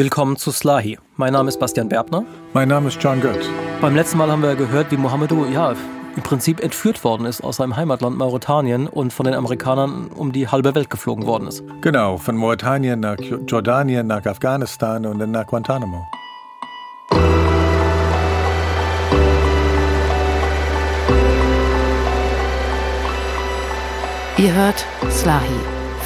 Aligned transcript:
Willkommen 0.00 0.38
zu 0.38 0.50
Slahi. 0.50 0.98
Mein 1.18 1.34
Name 1.34 1.50
ist 1.50 1.60
Bastian 1.60 1.90
Berbner. 1.90 2.24
Mein 2.54 2.68
Name 2.68 2.88
ist 2.88 3.02
John 3.02 3.20
Götz. 3.20 3.44
Beim 3.82 3.94
letzten 3.94 4.16
Mal 4.16 4.30
haben 4.30 4.42
wir 4.42 4.54
gehört, 4.54 4.90
wie 4.90 4.96
Mohamedou 4.96 5.44
ja, 5.44 5.74
im 6.16 6.22
Prinzip 6.22 6.64
entführt 6.64 7.04
worden 7.04 7.26
ist 7.26 7.44
aus 7.44 7.56
seinem 7.56 7.76
Heimatland 7.76 8.16
Mauretanien 8.16 8.86
und 8.86 9.12
von 9.12 9.26
den 9.26 9.34
Amerikanern 9.34 10.06
um 10.06 10.32
die 10.32 10.48
halbe 10.48 10.74
Welt 10.74 10.88
geflogen 10.88 11.26
worden 11.26 11.48
ist. 11.48 11.62
Genau, 11.82 12.16
von 12.16 12.34
Mauretanien 12.34 12.98
nach 12.98 13.18
Jordanien, 13.46 14.06
nach 14.06 14.24
Afghanistan 14.24 15.04
und 15.04 15.18
dann 15.18 15.32
nach 15.32 15.46
Guantanamo. 15.46 16.08
Ihr 24.38 24.54
hört 24.54 24.86
Slahi, 25.10 25.42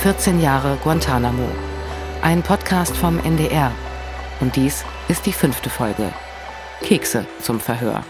14 0.02 0.40
Jahre 0.40 0.78
Guantanamo. 0.82 1.46
Ein 2.22 2.42
Podcast 2.42 2.96
vom 2.96 3.20
NDR. 3.20 3.70
Und 4.40 4.56
dies 4.56 4.84
ist 5.08 5.26
die 5.26 5.32
fünfte 5.32 5.70
Folge. 5.70 6.12
Kekse 6.82 7.24
zum 7.40 7.60
Verhör. 7.60 8.04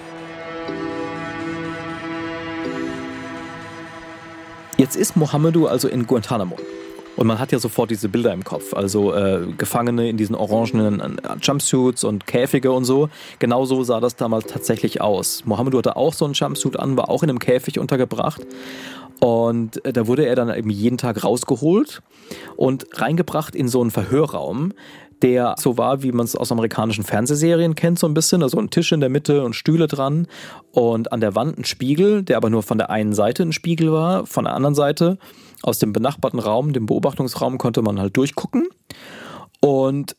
Jetzt 4.77 4.97
ist 4.97 5.17
Mohamedou 5.17 5.67
also 5.67 5.87
in 5.87 6.07
Guantanamo. 6.07 6.57
Und 7.17 7.29
man 7.29 7.39
hat 7.39 7.53
ja 7.53 7.61
sofort 7.61 7.91
diese 7.91 8.09
Bilder 8.09 8.33
im 8.33 8.43
Kopf. 8.43 8.75
Also 8.75 9.15
äh, 9.15 9.47
Gefangene 9.57 10.09
in 10.09 10.17
diesen 10.17 10.35
orangenen 10.35 11.01
äh, 11.01 11.37
Jumpsuits 11.41 12.03
und 12.03 12.27
Käfige 12.27 12.73
und 12.73 12.85
so. 12.85 13.09
Genauso 13.39 13.85
sah 13.85 14.01
das 14.01 14.17
damals 14.17 14.47
tatsächlich 14.47 15.01
aus. 15.01 15.45
Mohamedou 15.45 15.79
hatte 15.79 15.97
auch 15.97 16.13
so 16.13 16.25
einen 16.25 16.35
Jumpsuit 16.35 16.79
an, 16.79 16.97
war 16.97 17.09
auch 17.09 17.23
in 17.23 17.31
einem 17.31 17.39
Käfig 17.39 17.79
untergebracht. 17.79 18.45
Und 19.25 19.83
äh, 19.87 19.93
da 19.95 20.07
wurde 20.07 20.27
er 20.27 20.37
dann 20.37 20.55
eben 20.55 20.69
jeden 20.69 20.99
Tag 20.99 21.25
rausgeholt 21.25 22.03
und 22.57 22.85
reingebracht 22.93 23.57
in 23.57 23.69
so 23.69 23.81
einen 23.81 23.91
Verhörraum, 23.91 24.75
der 25.23 25.55
so 25.59 25.79
war, 25.79 26.03
wie 26.03 26.13
man 26.13 26.27
es 26.27 26.37
aus 26.37 26.53
amerikanischen 26.53 27.05
Fernsehserien 27.05 27.75
kennt, 27.75 27.99
so 27.99 28.07
ein 28.07 28.13
bisschen. 28.13 28.43
Also 28.43 28.59
ein 28.59 28.69
Tisch 28.69 28.93
in 28.93 29.01
der 29.01 29.09
Mitte 29.09 29.43
und 29.43 29.57
Stühle 29.57 29.87
dran 29.87 30.27
und 30.73 31.11
an 31.11 31.23
der 31.23 31.35
Wand 31.35 31.57
ein 31.57 31.65
Spiegel, 31.65 32.23
der 32.23 32.37
aber 32.37 32.51
nur 32.51 32.63
von 32.63 32.77
der 32.77 32.91
einen 32.91 33.15
Seite 33.15 33.45
ein 33.45 33.53
Spiegel 33.53 33.91
war. 33.91 34.27
Von 34.27 34.45
der 34.45 34.53
anderen 34.53 34.75
Seite, 34.75 35.17
aus 35.63 35.79
dem 35.79 35.95
benachbarten 35.95 36.39
Raum, 36.39 36.75
dem 36.75 36.85
Beobachtungsraum, 36.85 37.57
konnte 37.57 37.81
man 37.81 37.99
halt 37.99 38.19
durchgucken. 38.19 38.69
Und 39.61 40.17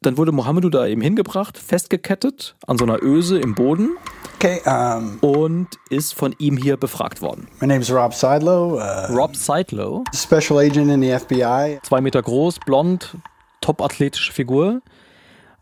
dann 0.00 0.16
wurde 0.16 0.32
Mohamedou 0.32 0.70
da 0.70 0.86
eben 0.86 1.02
hingebracht, 1.02 1.58
festgekettet 1.58 2.56
an 2.66 2.78
so 2.78 2.86
einer 2.86 3.02
Öse 3.02 3.38
im 3.38 3.54
Boden. 3.54 3.98
Okay, 4.38 4.60
um, 4.66 5.18
und 5.20 5.68
ist 5.88 6.12
von 6.12 6.34
ihm 6.38 6.58
hier 6.58 6.76
befragt 6.76 7.22
worden. 7.22 7.48
My 7.60 7.66
name 7.66 7.80
is 7.80 7.90
Rob 7.90 8.12
Seidlow. 8.12 8.74
Uh, 8.74 9.14
Rob 9.14 9.34
Seidlow. 9.34 10.04
Special 10.14 10.58
Agent 10.58 10.90
in 10.90 11.00
the 11.00 11.18
FBI. 11.18 11.78
Zwei 11.82 12.02
Meter 12.02 12.20
groß, 12.20 12.58
blond, 12.66 13.16
top 13.62 13.80
athletische 13.80 14.34
Figur. 14.34 14.82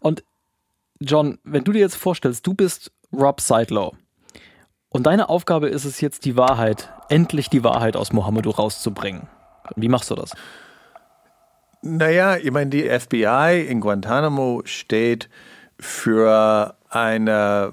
Und 0.01 0.25
John, 0.99 1.39
wenn 1.45 1.63
du 1.63 1.71
dir 1.71 1.79
jetzt 1.79 1.95
vorstellst, 1.95 2.45
du 2.49 2.55
bist 2.55 2.91
Rob 3.13 3.41
Seidlow 3.41 3.93
und 4.89 5.07
deine 5.07 5.29
Aufgabe 5.29 5.69
ist 5.69 5.85
es 5.85 6.01
jetzt, 6.01 6.25
die 6.25 6.37
Wahrheit, 6.37 6.93
endlich 7.09 7.51
die 7.51 7.63
Wahrheit 7.63 7.97
aus 7.97 8.13
Mohamedou 8.13 8.51
rauszubringen. 8.51 9.29
Wie 9.77 9.89
machst 9.89 10.11
du 10.11 10.17
das? 10.17 10.33
Naja, 11.81 12.37
ich 12.39 12.51
meine, 12.51 12.71
die 12.71 12.89
FBI 12.89 13.67
in 13.69 13.81
Guantanamo 13.81 14.63
steht 14.65 15.29
für 15.79 16.77
eine 16.89 17.73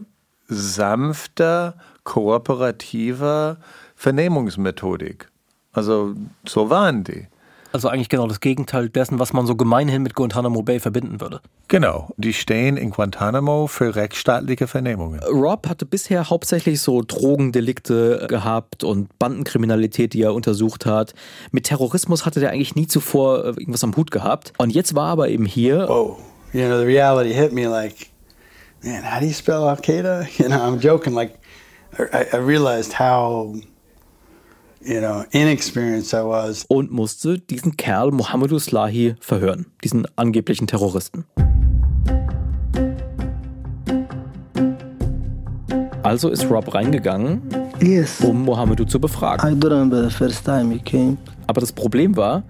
sanfte, 0.52 1.74
kooperative 2.04 3.58
Vernehmungsmethodik. 3.96 5.30
Also 5.72 6.14
so 6.46 6.70
waren 6.70 7.04
die. 7.04 7.28
Also 7.74 7.88
eigentlich 7.88 8.10
genau 8.10 8.28
das 8.28 8.42
Gegenteil 8.42 8.90
dessen, 8.90 9.18
was 9.20 9.32
man 9.32 9.48
so 9.48 9.56
gemeinhin 9.56 10.04
mit 10.04 10.14
Guantanamo 10.14 10.62
Bay 10.62 10.82
verbinden 10.82 11.22
würde. 11.22 11.40
Genau, 11.70 12.10
die 12.18 12.34
stehen 12.34 12.76
in 12.76 12.90
Guantanamo 12.90 13.68
für 13.68 13.96
rechtsstaatliche 13.96 14.68
Vernehmungen. 14.68 15.22
Rob 15.24 15.70
hatte 15.70 15.86
bisher 15.86 16.30
hauptsächlich 16.30 16.82
so 16.82 17.02
Drogendelikte 17.02 18.26
gehabt 18.28 18.84
und 18.84 19.18
Bandenkriminalität, 19.20 20.12
die 20.14 20.22
er 20.24 20.34
untersucht 20.34 20.86
hat. 20.86 21.14
Mit 21.52 21.68
Terrorismus 21.68 22.26
hatte 22.26 22.42
der 22.42 22.50
eigentlich 22.50 22.76
nie 22.76 22.88
zuvor 22.88 23.46
irgendwas 23.46 23.86
am 23.86 23.96
Hut 23.96 24.12
gehabt. 24.12 24.52
Und 24.58 24.72
jetzt 24.72 24.94
war 24.94 25.08
aber 25.08 25.30
eben 25.30 25.46
hier. 25.46 25.88
Whoa, 25.88 26.18
you 26.52 26.66
know, 26.66 26.80
the 26.80 26.86
reality 26.86 27.34
hit 27.34 27.54
me 27.54 27.68
like, 27.70 28.11
man, 28.84 29.04
how 29.04 29.20
do 29.20 29.26
you 29.26 29.34
spell 29.34 29.70
Al 29.70 29.78
Qaeda? 29.78 30.28
You 30.40 30.50
know, 30.50 30.62
I'm 30.62 30.80
joking. 30.80 31.14
Like, 31.14 31.40
I, 31.98 32.28
I 32.34 32.38
realized 32.38 32.94
how 32.94 33.56
you 34.84 35.00
know, 35.00 35.26
inexperienced 35.32 36.14
I 36.14 36.24
was. 36.24 36.66
Und 36.68 36.92
musste 36.92 37.40
diesen 37.40 37.78
Kerl 37.78 38.12
Mohamedou 38.12 38.60
Slahi 38.60 39.16
verhören, 39.20 39.68
diesen 39.84 40.08
angeblichen 40.16 40.68
Terroristen. 40.68 41.26
Also 46.04 46.30
ist 46.30 46.50
Rob 46.50 46.74
reingegangen, 46.74 47.44
yes. 47.80 48.22
um 48.22 48.44
Mohamedou 48.44 48.86
zu 48.86 49.00
befragen. 49.00 49.48
I 49.48 49.56
do 49.56 49.68
remember 49.68 50.04
the 50.04 50.10
first 50.10 50.44
time 50.44 50.72
he 50.72 50.80
came. 50.80 51.18
Aber 51.46 51.62
das 51.62 51.72
Problem 51.72 52.16
war, 52.16 52.44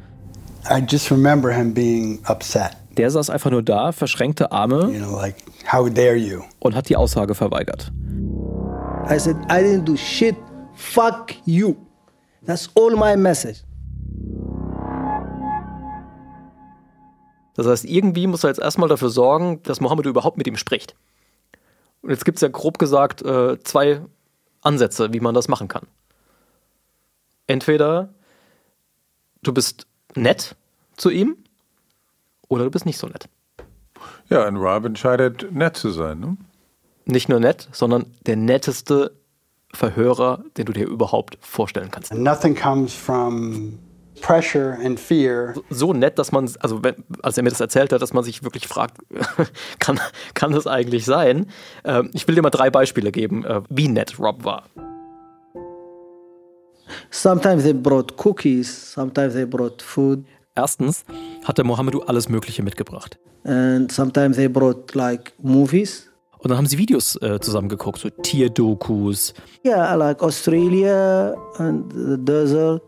I 0.70 0.82
just 0.90 1.12
remember 1.12 1.52
him 1.52 1.74
being 1.74 2.20
upset. 2.30 2.78
Der 3.02 3.10
saß 3.10 3.32
einfach 3.32 3.50
nur 3.50 3.64
da, 3.64 3.92
verschränkte 3.94 4.52
Arme 4.52 4.92
you 4.94 5.00
know, 5.04 5.16
like, 5.16 5.38
how 5.66 5.90
dare 5.90 6.16
you? 6.16 6.44
und 6.60 6.76
hat 6.76 6.88
die 6.88 6.96
Aussage 6.96 7.34
verweigert. 7.34 7.92
I 9.10 9.18
said, 9.18 9.38
I 9.50 9.64
didn't 9.64 9.86
do 9.86 9.96
shit. 9.96 10.36
Fuck 10.76 11.34
you. 11.46 11.78
That's 12.46 12.70
all 12.76 12.96
my 12.96 13.18
message. 13.18 13.64
Das 17.56 17.66
heißt, 17.66 17.86
irgendwie 17.86 18.28
muss 18.28 18.44
er 18.44 18.52
jetzt 18.52 18.60
erstmal 18.60 18.88
dafür 18.88 19.10
sorgen, 19.10 19.64
dass 19.64 19.82
Mohammed 19.82 20.06
überhaupt 20.06 20.38
mit 20.38 20.46
ihm 20.46 20.56
spricht. 20.56 20.94
Und 22.04 22.12
jetzt 22.12 22.24
gibt 22.24 22.38
es 22.38 22.44
ja 22.44 22.50
grob 22.50 22.78
gesagt 22.78 23.24
äh, 23.24 23.58
zwei 23.64 24.02
Ansätze, 24.62 25.12
wie 25.12 25.22
man 25.22 25.34
das 25.34 25.48
machen 25.48 25.68
kann. 25.68 25.88
Entweder 27.48 28.14
du 29.42 29.56
bist 29.56 29.88
nett 30.14 30.56
zu 30.98 31.10
ihm 31.10 31.38
oder 32.52 32.66
du 32.66 32.70
bist 32.72 32.86
nicht 32.86 32.98
so 32.98 33.08
nett. 33.08 33.30
Ja, 34.30 34.46
und 34.48 34.58
Rob 34.58 34.86
entscheidet, 34.86 35.52
nett 35.52 35.78
zu 35.78 35.90
sein. 35.90 36.20
Ne? 36.20 36.38
Nicht 37.06 37.30
nur 37.30 37.40
nett, 37.40 37.70
sondern 37.72 38.06
der 38.26 38.36
netteste 38.36 39.14
Verhörer, 39.74 40.44
den 40.58 40.66
du 40.66 40.74
dir 40.74 40.86
überhaupt 40.86 41.38
vorstellen 41.40 41.90
kannst. 41.92 42.14
Nothing 42.14 42.54
comes 42.54 42.94
from 42.94 43.80
pressure 44.22 44.78
and 44.84 45.00
fear. 45.00 45.54
So 45.70 45.94
nett, 45.94 46.20
dass 46.20 46.34
man, 46.34 46.50
also 46.60 46.84
wenn, 46.84 46.96
als 47.22 47.38
er 47.38 47.44
mir 47.44 47.52
das 47.52 47.62
erzählt 47.62 47.94
hat, 47.94 48.02
dass 48.02 48.12
man 48.12 48.26
sich 48.26 48.44
wirklich 48.44 48.68
fragt, 48.68 48.98
kann, 49.80 50.00
kann 50.34 50.52
das 50.52 50.68
eigentlich 50.68 51.06
sein? 51.06 51.48
Ähm, 51.86 52.10
ich 52.14 52.28
will 52.28 52.36
dir 52.36 52.42
mal 52.42 52.50
drei 52.50 52.70
Beispiele 52.70 53.14
geben, 53.14 53.46
äh, 53.46 53.62
wie 53.70 53.88
nett 53.88 54.20
Rob 54.20 54.44
war. 54.44 54.66
Sometimes 57.10 57.64
they 57.64 57.74
brought 57.74 58.14
cookies, 58.26 58.92
sometimes 58.92 59.34
they 59.34 59.46
brought 59.46 59.82
food. 59.82 60.26
Erstens 60.62 61.06
hat 61.44 61.58
der 61.58 61.66
Mohamedou 61.66 62.02
alles 62.02 62.30
Mögliche 62.30 62.62
mitgebracht. 62.62 63.18
And 63.46 63.92
sometimes 63.92 64.38
they 64.38 64.48
brought 64.48 64.94
like 64.94 65.34
movies. 65.42 66.08
Und 66.38 66.52
dann 66.52 66.58
haben 66.60 66.68
sie 66.68 66.78
Videos 66.78 67.20
äh, 67.24 67.40
zusammen 67.40 67.68
geguckt, 67.68 67.98
so 67.98 68.10
Tierdokus. 68.10 69.34
Yeah, 69.66 69.96
like 69.96 70.22
Australia 70.22 71.34
and 71.58 71.92
the 71.92 72.16
desert. 72.24 72.84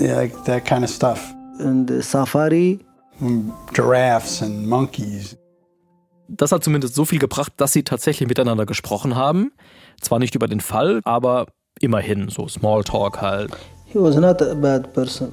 Yeah, 0.00 0.16
like 0.16 0.44
that 0.46 0.64
kind 0.64 0.82
of 0.82 0.90
stuff. 0.90 1.32
And 1.60 1.88
the 1.88 2.02
safari. 2.02 2.80
And 3.20 3.52
giraffes 3.72 4.42
and 4.42 4.66
monkeys. 4.66 5.36
Das 6.26 6.50
hat 6.50 6.64
zumindest 6.64 6.96
so 6.96 7.04
viel 7.04 7.20
gebracht, 7.20 7.52
dass 7.56 7.72
sie 7.72 7.84
tatsächlich 7.84 8.28
miteinander 8.28 8.66
gesprochen 8.66 9.14
haben. 9.14 9.52
Zwar 10.00 10.18
nicht 10.18 10.34
über 10.34 10.48
den 10.48 10.60
Fall, 10.60 11.00
aber 11.04 11.46
immerhin 11.80 12.30
so 12.30 12.48
Smalltalk 12.48 13.20
halt. 13.20 13.52
He 13.86 14.00
was 14.00 14.16
not 14.16 14.42
a 14.42 14.54
bad 14.54 14.92
person. 14.92 15.32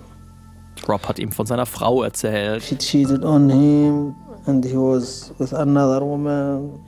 Rob 0.88 1.08
hat 1.08 1.20
ihm 1.20 1.31
von 1.31 1.46
seiner 1.46 1.66
Frau 1.66 2.04
erzählt. 2.04 2.64
She 2.64 2.78
cheated 2.78 3.24
on 3.24 3.50
him 3.50 4.16
and 4.46 4.64
he 4.66 4.76
was 4.76 5.34
with 5.38 5.54
another 5.54 6.02
woman. 6.02 6.80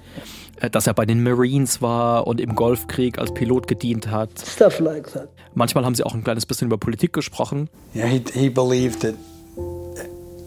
Äh, 0.60 0.70
dass 0.70 0.88
er 0.88 0.94
bei 0.94 1.06
den 1.06 1.24
Marines 1.24 1.82
war 1.82 2.28
und 2.28 2.40
im 2.40 2.56
Golfkrieg 2.56 3.18
als 3.18 3.34
Pilot 3.34 3.68
gedient 3.68 4.10
hat. 4.10 4.30
Stuff 4.46 4.80
like 4.80 5.12
that. 5.14 5.30
Manchmal 5.54 5.84
haben 5.86 5.96
sie 5.96 6.04
auch 6.04 6.14
ein 6.14 6.24
kleines 6.24 6.46
bisschen 6.46 6.68
über 6.68 6.78
Politik 6.78 7.14
gesprochen. 7.14 7.70
Yeah, 7.96 8.06
he, 8.08 8.24
he 8.34 8.50
believed 8.50 9.02
that 9.02 9.16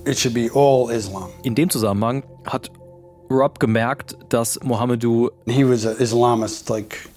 it 0.07 0.19
should 0.19 0.35
be 0.35 0.51
all 0.55 0.91
Islam. 0.91 1.29
In 1.43 1.55
dem 1.55 1.69
Zusammenhang 1.71 2.23
hat 2.47 2.71
Rob 3.31 3.59
gemerkt, 3.59 4.17
dass 4.29 4.61
Mohamedou 4.63 5.31
He 5.47 5.69
was 5.69 5.85
an 5.87 5.97
Islamist, 5.99 6.69
like 6.69 7.09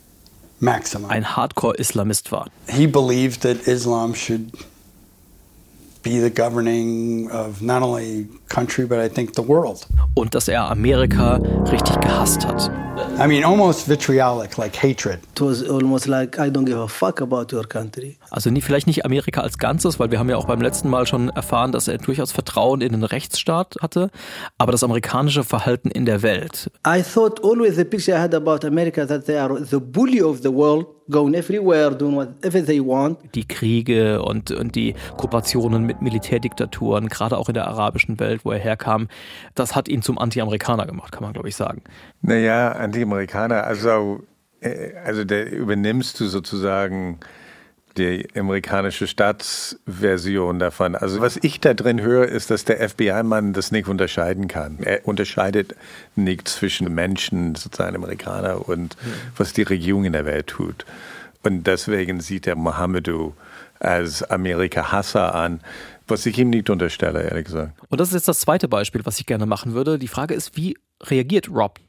maximum. 0.59 1.09
ein 1.09 1.35
Hardcore-Islamist 1.35 2.31
war. 2.31 2.47
He 2.67 2.87
believed 2.87 3.41
that 3.41 3.67
Islam 3.67 4.15
should 4.15 4.51
be 6.07 6.19
the 6.19 6.29
governing 6.29 7.29
of 7.31 7.61
not 7.61 7.81
only 7.81 8.27
country 8.47 8.85
but 8.85 8.99
I 8.99 9.09
think 9.09 9.35
the 9.35 9.45
world. 9.45 9.85
Und 10.13 10.33
dass 10.33 10.47
er 10.47 10.69
Amerika 10.69 11.35
richtig 11.71 11.99
gehasst 12.01 12.45
hat. 12.47 12.71
I 13.19 13.27
mean, 13.27 13.43
almost 13.43 13.87
vitriolic, 13.87 14.57
like 14.57 14.75
hatred. 14.75 15.19
It 15.35 15.41
was 15.41 15.63
almost 15.63 16.07
like 16.07 16.39
I 16.39 16.49
don't 16.49 16.65
give 16.65 16.79
a 16.79 16.87
fuck 16.87 17.21
about 17.21 17.53
your 17.53 17.67
country. 17.67 18.17
Also 18.31 18.49
nie, 18.49 18.61
vielleicht 18.61 18.87
nicht 18.87 19.05
Amerika 19.05 19.41
als 19.41 19.57
Ganzes, 19.57 19.99
weil 19.99 20.09
wir 20.11 20.19
haben 20.19 20.29
ja 20.29 20.37
auch 20.37 20.45
beim 20.45 20.61
letzten 20.61 20.89
Mal 20.89 21.05
schon 21.05 21.29
erfahren, 21.29 21.71
dass 21.71 21.87
er 21.87 21.97
durchaus 21.97 22.31
Vertrauen 22.31 22.81
in 22.81 22.93
den 22.93 23.03
Rechtsstaat 23.03 23.75
hatte, 23.81 24.09
aber 24.57 24.71
das 24.71 24.83
amerikanische 24.83 25.43
Verhalten 25.43 25.91
in 25.91 26.05
der 26.05 26.21
Welt. 26.23 26.71
I 26.87 27.03
thought 27.03 27.43
always 27.43 27.75
the 27.75 27.83
picture 27.83 28.17
I 28.17 28.21
had 28.21 28.33
about 28.33 28.65
America 28.65 29.05
that 29.05 29.25
they 29.25 29.37
are 29.37 29.63
the 29.63 29.79
bully 29.79 30.21
of 30.21 30.39
the 30.41 30.53
world, 30.53 30.87
going 31.09 31.33
everywhere, 31.33 31.91
doing 31.91 32.15
whatever 32.15 32.65
they 32.65 32.79
want. 32.79 33.17
Die 33.35 33.47
Kriege 33.47 34.21
und, 34.21 34.51
und 34.51 34.75
die 34.75 34.95
Kooperationen 35.17 35.85
mit 35.85 36.01
Militärdiktaturen, 36.01 37.07
gerade 37.07 37.37
auch 37.37 37.47
in 37.47 37.53
der 37.53 37.67
arabischen 37.67 38.19
Welt, 38.19 38.43
wo 38.43 38.51
er 38.51 38.59
herkam, 38.59 39.07
das 39.55 39.75
hat 39.75 39.87
ihn 39.87 40.01
zum 40.01 40.17
Anti-Amerikaner 40.17 40.85
gemacht, 40.85 41.11
kann 41.11 41.23
man 41.23 41.33
glaube 41.33 41.49
ich 41.49 41.55
sagen. 41.55 41.81
Naja, 42.21 42.71
Anti-Amerikaner, 42.71 43.63
also, 43.63 44.21
äh, 44.61 44.93
also 45.03 45.23
da 45.23 45.41
übernimmst 45.43 46.19
du 46.19 46.25
sozusagen 46.25 47.19
die 47.97 48.27
amerikanische 48.35 49.07
Staatsversion 49.07 50.59
davon. 50.59 50.95
Also 50.95 51.21
was 51.21 51.37
ich 51.41 51.59
da 51.59 51.73
drin 51.73 52.01
höre, 52.01 52.27
ist, 52.27 52.51
dass 52.51 52.65
der 52.65 52.87
FBI-Mann 52.87 53.53
das 53.53 53.71
nicht 53.71 53.87
unterscheiden 53.87 54.47
kann. 54.47 54.77
Er 54.79 55.07
unterscheidet 55.07 55.75
nicht 56.15 56.47
zwischen 56.47 56.93
Menschen, 56.93 57.55
sozusagen 57.55 57.95
Amerikaner, 57.95 58.67
und 58.67 58.95
was 59.35 59.53
die 59.53 59.63
Regierung 59.63 60.05
in 60.05 60.13
der 60.13 60.25
Welt 60.25 60.47
tut. 60.47 60.85
Und 61.43 61.65
deswegen 61.67 62.19
sieht 62.19 62.47
er 62.47 62.55
Mohammedu 62.55 63.33
als 63.79 64.23
Amerika-Hasser 64.23 65.35
an, 65.35 65.61
was 66.07 66.25
ich 66.25 66.37
ihm 66.37 66.49
nicht 66.49 66.69
unterstelle, 66.69 67.23
ehrlich 67.23 67.45
gesagt. 67.45 67.73
Und 67.89 67.99
das 67.99 68.09
ist 68.09 68.15
jetzt 68.15 68.27
das 68.27 68.39
zweite 68.39 68.67
Beispiel, 68.67 69.05
was 69.05 69.19
ich 69.19 69.25
gerne 69.25 69.45
machen 69.45 69.73
würde. 69.73 69.99
Die 69.99 70.07
Frage 70.07 70.33
ist, 70.33 70.55
wie 70.55 70.77
reagiert 71.03 71.49
Rob? 71.49 71.79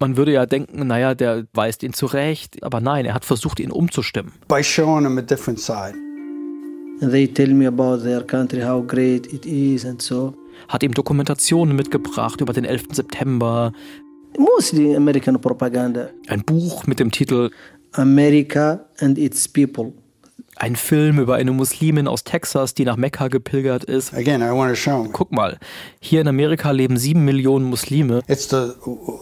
Man 0.00 0.16
würde 0.16 0.32
ja 0.32 0.44
denken, 0.44 0.86
naja, 0.88 1.14
der 1.14 1.44
weist 1.52 1.82
ihn 1.84 1.92
zurecht, 1.92 2.62
aber 2.64 2.80
nein, 2.80 3.04
er 3.04 3.14
hat 3.14 3.24
versucht, 3.24 3.60
ihn 3.60 3.70
umzustimmen. 3.70 4.32
By 4.48 4.62
showing 4.62 5.04
them 5.04 5.18
a 5.18 5.22
different 5.22 5.60
side. 5.60 5.94
They 7.00 7.28
tell 7.28 7.48
me 7.54 7.66
about 7.66 7.98
their 8.02 8.22
country, 8.22 8.60
how 8.62 8.82
great 8.84 9.32
it 9.32 9.46
is, 9.46 9.84
and 9.84 10.02
so. 10.02 10.34
Hat 10.68 10.82
ihm 10.82 10.92
Dokumentationen 10.94 11.76
mitgebracht 11.76 12.40
über 12.40 12.52
den 12.52 12.64
11. 12.64 12.86
September, 12.92 13.72
Mostly 14.36 14.96
American 14.96 15.40
propaganda. 15.40 16.08
ein 16.26 16.42
Buch 16.44 16.86
mit 16.88 16.98
dem 16.98 17.12
Titel 17.12 17.50
America 17.92 18.84
and 18.98 19.16
its 19.16 19.46
people. 19.48 19.92
Ein 20.56 20.76
Film 20.76 21.18
über 21.18 21.34
eine 21.34 21.50
Muslimin 21.50 22.06
aus 22.06 22.22
Texas, 22.22 22.74
die 22.74 22.84
nach 22.84 22.96
Mekka 22.96 23.26
gepilgert 23.28 23.82
ist. 23.84 24.14
Again, 24.14 24.40
I 24.40 24.50
want 24.50 24.70
to 24.70 24.76
show. 24.76 25.06
Guck 25.12 25.32
mal, 25.32 25.58
hier 26.00 26.20
in 26.20 26.28
Amerika 26.28 26.70
leben 26.70 26.96
sieben 26.96 27.24
Millionen 27.24 27.64
Muslime 27.64 28.20
It's 28.28 28.48
the 28.48 28.72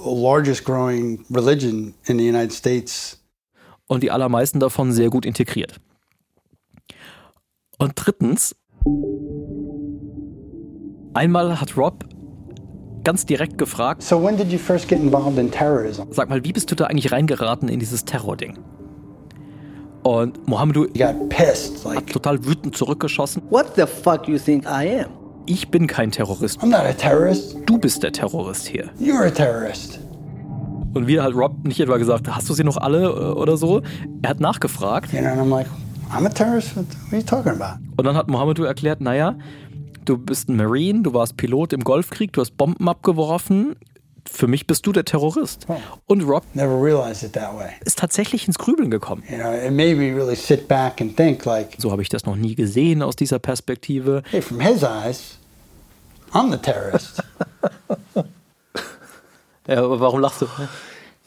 largest 0.04 0.64
growing 0.64 1.24
religion 1.34 1.94
in 2.04 2.18
the 2.18 2.28
United 2.28 2.52
States. 2.52 3.18
und 3.86 4.02
die 4.02 4.10
allermeisten 4.10 4.60
davon 4.60 4.92
sehr 4.92 5.08
gut 5.10 5.24
integriert. 5.26 5.80
Und 7.78 7.92
drittens, 7.96 8.54
einmal 11.14 11.60
hat 11.60 11.76
Rob 11.76 12.04
ganz 13.04 13.26
direkt 13.26 13.58
gefragt, 13.58 14.02
So 14.02 14.22
when 14.22 14.36
did 14.36 14.52
you 14.52 14.58
first 14.58 14.88
get 14.88 14.98
involved 15.00 15.38
in 15.38 15.50
terrorism? 15.50 16.02
sag 16.10 16.28
mal, 16.28 16.44
wie 16.44 16.52
bist 16.52 16.70
du 16.70 16.74
da 16.74 16.84
eigentlich 16.86 17.10
reingeraten 17.12 17.68
in 17.68 17.80
dieses 17.80 18.04
Terrording? 18.04 18.58
Und 20.02 20.38
got 20.46 21.28
pissed, 21.28 21.84
hat 21.84 21.94
like 21.94 22.06
total 22.12 22.44
wütend 22.44 22.76
zurückgeschossen. 22.76 23.42
What 23.50 23.76
the 23.76 23.86
fuck 23.86 24.26
you 24.28 24.38
think 24.38 24.64
I 24.64 25.04
am? 25.04 25.10
Ich 25.46 25.68
bin 25.68 25.86
kein 25.86 26.10
Terrorist. 26.10 26.60
I'm 26.60 26.70
not 26.70 26.80
a 26.80 26.92
terrorist. 26.92 27.56
Du 27.66 27.78
bist 27.78 28.02
der 28.02 28.12
Terrorist 28.12 28.66
hier. 28.66 28.90
You're 29.00 29.26
a 29.26 29.30
terrorist. 29.30 30.00
Und 30.94 31.06
wir 31.06 31.22
hat 31.22 31.34
Rob 31.34 31.64
nicht 31.64 31.80
etwa 31.80 31.96
gesagt, 31.96 32.28
hast 32.28 32.48
du 32.48 32.54
sie 32.54 32.64
noch 32.64 32.76
alle 32.76 33.04
äh, 33.04 33.32
oder 33.32 33.56
so? 33.56 33.82
Er 34.22 34.30
hat 34.30 34.40
nachgefragt 34.40 35.12
You 35.12 35.20
know, 35.20 35.28
and 35.30 35.40
I'm 35.40 35.50
like, 35.50 35.66
I'm 36.12 36.26
a 36.26 36.28
terrorist. 36.28 36.76
What, 36.76 36.84
what 36.86 37.12
are 37.12 37.16
you 37.18 37.22
talking 37.24 37.52
about? 37.52 37.78
und 37.96 38.04
dann 38.04 38.16
hat 38.16 38.28
Mohammedu 38.28 38.64
erklärt, 38.64 39.00
naja, 39.00 39.36
du 40.04 40.18
bist 40.18 40.48
ein 40.48 40.56
Marine, 40.56 41.02
du 41.02 41.14
warst 41.14 41.36
Pilot 41.36 41.72
im 41.72 41.84
Golfkrieg, 41.84 42.32
du 42.32 42.40
hast 42.40 42.56
Bomben 42.56 42.88
abgeworfen. 42.88 43.76
Für 44.30 44.46
mich 44.46 44.66
bist 44.66 44.86
du 44.86 44.92
der 44.92 45.04
Terrorist. 45.04 45.66
Und 46.06 46.22
Rob 46.22 46.44
Never 46.54 46.80
realized 46.82 47.22
it 47.24 47.32
that 47.34 47.54
way. 47.56 47.70
ist 47.84 47.98
tatsächlich 47.98 48.46
ins 48.46 48.58
Grübeln 48.58 48.90
gekommen. 48.90 49.22
You 49.28 49.36
know, 49.38 49.52
it 49.52 49.72
made 49.72 49.96
me 49.96 50.14
really 50.14 50.36
sit 50.36 50.68
back 50.68 51.00
and 51.00 51.16
think, 51.16 51.44
like, 51.44 51.76
So 51.78 51.90
habe 51.90 52.02
ich 52.02 52.08
das 52.08 52.24
noch 52.24 52.36
nie 52.36 52.54
gesehen 52.54 53.02
aus 53.02 53.16
dieser 53.16 53.38
Perspektive. 53.38 54.22
hey, 54.30 54.40
from 54.40 54.60
his 54.60 54.82
eyes, 54.82 55.38
I'm 56.32 56.50
the 56.50 56.58
terrorist. 56.58 57.22
Ja, 59.68 59.84
aber 59.84 60.00
warum 60.00 60.20
lachst 60.20 60.42
du? 60.42 60.46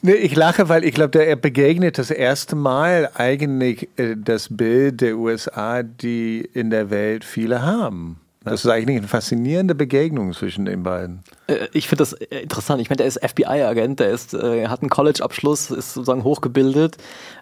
Nee, 0.02 0.12
ich 0.12 0.36
lache, 0.36 0.68
weil 0.68 0.84
ich 0.84 0.94
glaube, 0.94 1.24
er 1.24 1.36
begegnet 1.36 1.96
das 1.96 2.10
erste 2.10 2.54
Mal 2.54 3.10
eigentlich 3.14 3.88
äh, 3.96 4.14
das 4.14 4.48
Bild 4.50 5.00
der 5.00 5.16
USA, 5.16 5.82
die 5.82 6.40
in 6.52 6.68
der 6.70 6.90
Welt 6.90 7.24
viele 7.24 7.62
haben. 7.62 8.20
Das 8.46 8.64
ist 8.64 8.70
eigentlich 8.70 8.98
eine 8.98 9.08
faszinierende 9.08 9.74
Begegnung 9.74 10.32
zwischen 10.32 10.66
den 10.66 10.84
beiden. 10.84 11.24
Äh, 11.48 11.66
Ich 11.72 11.88
finde 11.88 12.02
das 12.02 12.12
äh, 12.12 12.42
interessant. 12.42 12.80
Ich 12.80 12.88
meine, 12.88 12.98
der 12.98 13.06
ist 13.06 13.18
FBI-Agent, 13.20 13.98
der 13.98 14.10
ist, 14.10 14.34
äh, 14.34 14.68
hat 14.68 14.82
einen 14.82 14.88
College-Abschluss, 14.88 15.72
ist 15.72 15.94
sozusagen 15.94 16.22
hochgebildet 16.22 16.96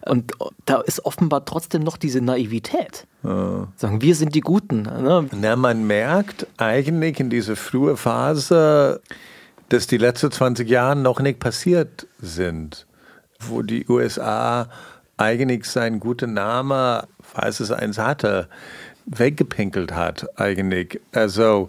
und 0.06 0.32
da 0.64 0.80
ist 0.80 1.04
offenbar 1.04 1.44
trotzdem 1.44 1.82
noch 1.82 1.98
diese 1.98 2.22
Naivität. 2.22 3.06
Sagen, 3.22 4.00
wir 4.00 4.14
sind 4.14 4.34
die 4.34 4.40
Guten. 4.40 4.82
Ne? 4.82 5.26
Na, 5.32 5.56
man 5.56 5.86
merkt 5.86 6.46
eigentlich 6.56 7.20
in 7.20 7.28
dieser 7.30 7.56
frühen 7.56 7.96
Phase, 7.98 9.00
dass 9.68 9.86
die 9.86 9.98
letzten 9.98 10.30
20 10.30 10.68
Jahre 10.68 10.96
noch 10.96 11.20
nicht 11.20 11.38
passiert 11.38 12.06
sind, 12.20 12.86
wo 13.40 13.60
die 13.62 13.86
USA 13.88 14.68
eigentlich 15.16 15.64
seinen 15.66 16.00
guten 16.00 16.34
Namen, 16.34 17.02
falls 17.22 17.60
es 17.60 17.70
eins 17.70 17.98
hatte, 17.98 18.48
weggepinkelt 19.06 19.94
hat 19.94 20.26
eigentlich. 20.38 21.00
Also 21.12 21.68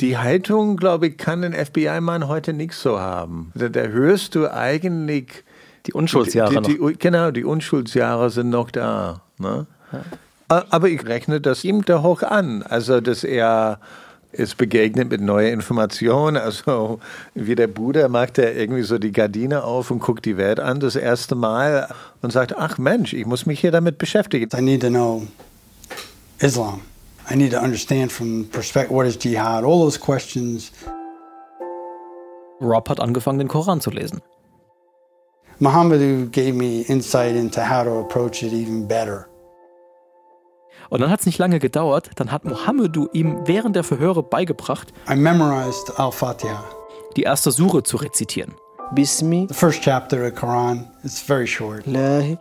die 0.00 0.18
Haltung, 0.18 0.76
glaube 0.76 1.08
ich, 1.08 1.16
kann 1.16 1.44
ein 1.44 1.52
FBI-Mann 1.52 2.28
heute 2.28 2.52
nicht 2.52 2.74
so 2.74 2.98
haben. 2.98 3.52
Da, 3.54 3.68
da 3.68 3.82
hörst 3.82 4.34
du 4.34 4.52
eigentlich 4.52 5.44
Die 5.86 5.92
Unschuldsjahre 5.92 6.62
die, 6.62 6.78
die, 6.78 6.86
die, 6.86 6.98
Genau, 6.98 7.30
die 7.30 7.44
Unschuldsjahre 7.44 8.30
sind 8.30 8.50
noch 8.50 8.70
da. 8.70 9.22
Ne? 9.38 9.66
Aber 10.48 10.88
ich 10.88 11.06
rechne 11.06 11.40
das 11.40 11.64
ihm 11.64 11.84
da 11.84 12.02
hoch 12.02 12.22
an. 12.22 12.62
Also, 12.62 13.00
dass 13.00 13.24
er 13.24 13.78
ist 14.32 14.56
begegnet 14.56 15.10
mit 15.10 15.20
neuen 15.20 15.52
Informationen. 15.52 16.38
Also, 16.38 17.00
wie 17.34 17.54
der 17.54 17.66
Bruder 17.66 18.08
macht 18.08 18.38
er 18.38 18.56
irgendwie 18.56 18.82
so 18.82 18.98
die 18.98 19.12
Gardine 19.12 19.64
auf 19.64 19.90
und 19.90 20.00
guckt 20.00 20.24
die 20.24 20.38
Welt 20.38 20.58
an 20.58 20.80
das 20.80 20.96
erste 20.96 21.34
Mal 21.34 21.88
und 22.22 22.32
sagt, 22.32 22.56
ach 22.56 22.78
Mensch, 22.78 23.12
ich 23.12 23.26
muss 23.26 23.44
mich 23.44 23.60
hier 23.60 23.72
damit 23.72 23.98
beschäftigen. 23.98 24.48
I 24.56 24.62
need 24.62 24.80
to 24.80 24.88
know 24.88 25.26
Islam. 26.42 26.82
I 27.30 27.36
need 27.36 27.52
to 27.52 27.60
understand 27.60 28.10
from 28.10 28.48
perspective 28.50 28.94
what 28.94 29.06
is 29.06 29.16
jihad, 29.16 29.64
all 29.64 29.78
those 29.78 29.98
questions. 29.98 30.72
Rob 32.60 32.88
hat 32.88 33.00
angefangen, 33.00 33.38
den 33.38 33.48
Koran 33.48 33.80
zu 33.80 33.90
lesen. 33.90 34.20
Muhammadu 35.58 36.28
gave 36.30 36.54
me 36.54 36.82
insight 36.88 37.36
into 37.36 37.60
how 37.60 37.84
to 37.84 38.00
approach 38.00 38.42
it 38.42 38.52
even 38.52 38.88
better. 38.88 39.28
Und 40.90 41.00
dann 41.00 41.10
hat 41.10 41.20
es 41.20 41.26
nicht 41.26 41.38
lange 41.38 41.58
gedauert, 41.58 42.10
dann 42.16 42.32
hat 42.32 42.44
Mohammedu 42.44 43.08
ihm 43.12 43.46
während 43.46 43.76
der 43.76 43.84
Verhöre 43.84 44.22
beigebracht, 44.22 44.92
I 45.08 45.14
memorized 45.14 45.98
Al 45.98 46.12
Fatiha, 46.12 46.64
die 47.16 47.22
erste 47.22 47.52
Sure 47.52 47.82
zu 47.82 47.96
rezitieren. 47.96 48.54
Bismi, 48.94 49.46
the 49.48 49.54
first 49.54 49.80
chapter 49.82 50.22
of 50.26 50.34
the 50.34 50.40
Quran. 50.40 50.86
It's 51.02 51.22
very 51.22 51.46
short. 51.46 51.84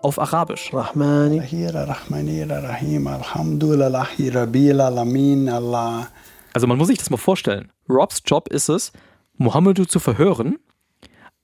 Auf 0.03 0.19
Arabisch. 0.19 0.69
Rahmani, 0.73 1.39
Rahira 1.39 1.85
Rahmanira 1.87 2.61
Rahim 2.67 3.07
Alhamdulillahi 3.07 4.29
Rabbil 4.35 4.81
Alamin 4.81 5.47
Allah. 5.49 6.09
Also 6.53 6.67
man 6.67 6.77
muss 6.77 6.87
sich 6.89 6.97
das 6.97 7.09
mal 7.09 7.15
vorstellen. 7.17 7.71
Robs 7.89 8.21
Job 8.25 8.49
ist 8.49 8.67
es, 8.67 8.91
Mohammedu 9.37 9.85
zu 9.85 9.99
verhören, 9.99 10.57